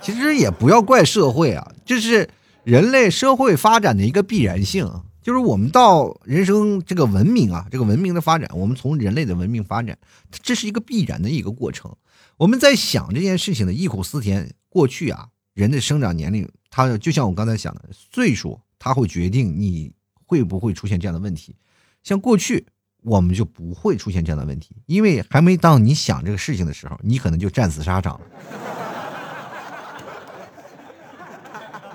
[0.00, 2.30] 其实也不要怪社会啊，就是。
[2.66, 4.90] 人类社会发展的一个必然性，
[5.22, 9.96] 就是我们到人生这个文明啊，这个文明的发展，我们从人类的文明发展，
[10.42, 11.94] 这是一个必然的一个过程。
[12.36, 19.92] 我们在想这件事情的忆苦思甜，过去啊，人的生长年龄，它就像我刚才讲的岁数，它会决定你
[20.26, 21.54] 会不会出现这样的问题。
[22.02, 22.66] 像过去，
[23.04, 28.26] 我们就不会出现这样的问题，因为还没到你想这个事情的时候，你可能就战死沙场了。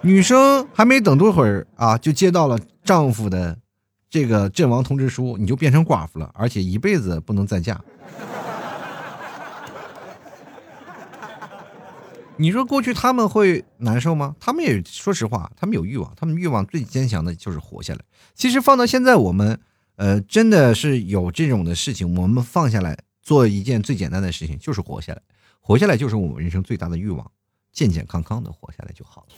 [0.04, 3.56] 女生还没等多会儿啊，就接到了丈夫的
[4.10, 7.80] 这个阵亡通知书，你就变成寡妇了，而且一辈子不能再嫁。
[12.38, 14.36] 你说过去他们会难受吗？
[14.40, 18.00] 他们也说实话，他们有欲望，他们欲望最坚强的就是活下来。
[18.34, 19.60] 其实放到现在，我们
[19.98, 25.22] 呃真的是有这种的事情，我们放下来做一件最简单的事情，就是活下来。
[25.60, 27.30] 活下来就是我们人生最大的欲望，
[27.72, 29.36] 健健康康的活下来就好了。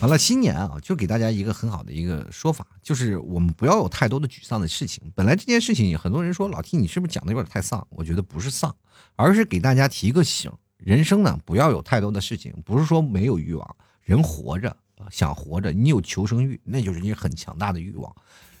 [0.00, 5.12] 完了，新年啊，就给大家一个很好的一个说法，就是我们不要有太多的沮丧的事情。
[5.14, 7.86] 本来这件事情，很多人说老 T 你是不是讲的有点太丧？
[7.90, 8.74] 我觉得不是丧，
[9.14, 14.74] 而是给大家提个醒，人生呢，不要有太多的事情，不是说没有欲望，人活着
[15.10, 18.10] 想活着，你有求生欲，那就是你很强大的欲望。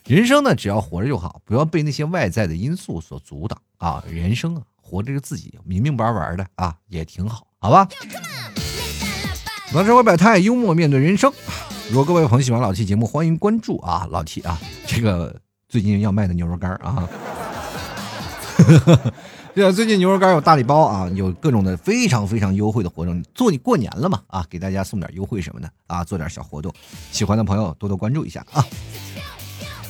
[0.04, 4.04] 人生呢，只要活着就好，不要被那些外在的因素所阻挡啊！
[4.06, 7.88] 人生啊，活着是自己明明白白的啊，也挺好，好吧？
[9.72, 11.32] 老生活百态，幽默面对人生。
[11.90, 17.08] 如果各位朋友喜欢老 T 节目，欢迎关注啊，老 T 啊，这个最近要卖的牛肉干啊。
[19.54, 23.22] 对啊，最近牛肉干有大礼包啊，有各种的非常非常优惠的活动。
[23.32, 26.72] 做你过年了嘛啊，给大家送点优惠什么的啊，做点小活动。
[27.12, 28.66] 喜欢的朋友多多关注一下啊。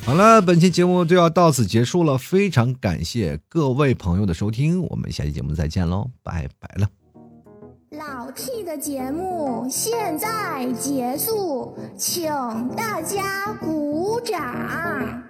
[0.04, 6.99] 好了，本期节目就要到此结束了，非常感谢各位朋友的收听，我们下期节目再见喽，拜拜了。
[7.90, 12.30] 老 T 的节目现在结束，请
[12.76, 15.24] 大家鼓掌。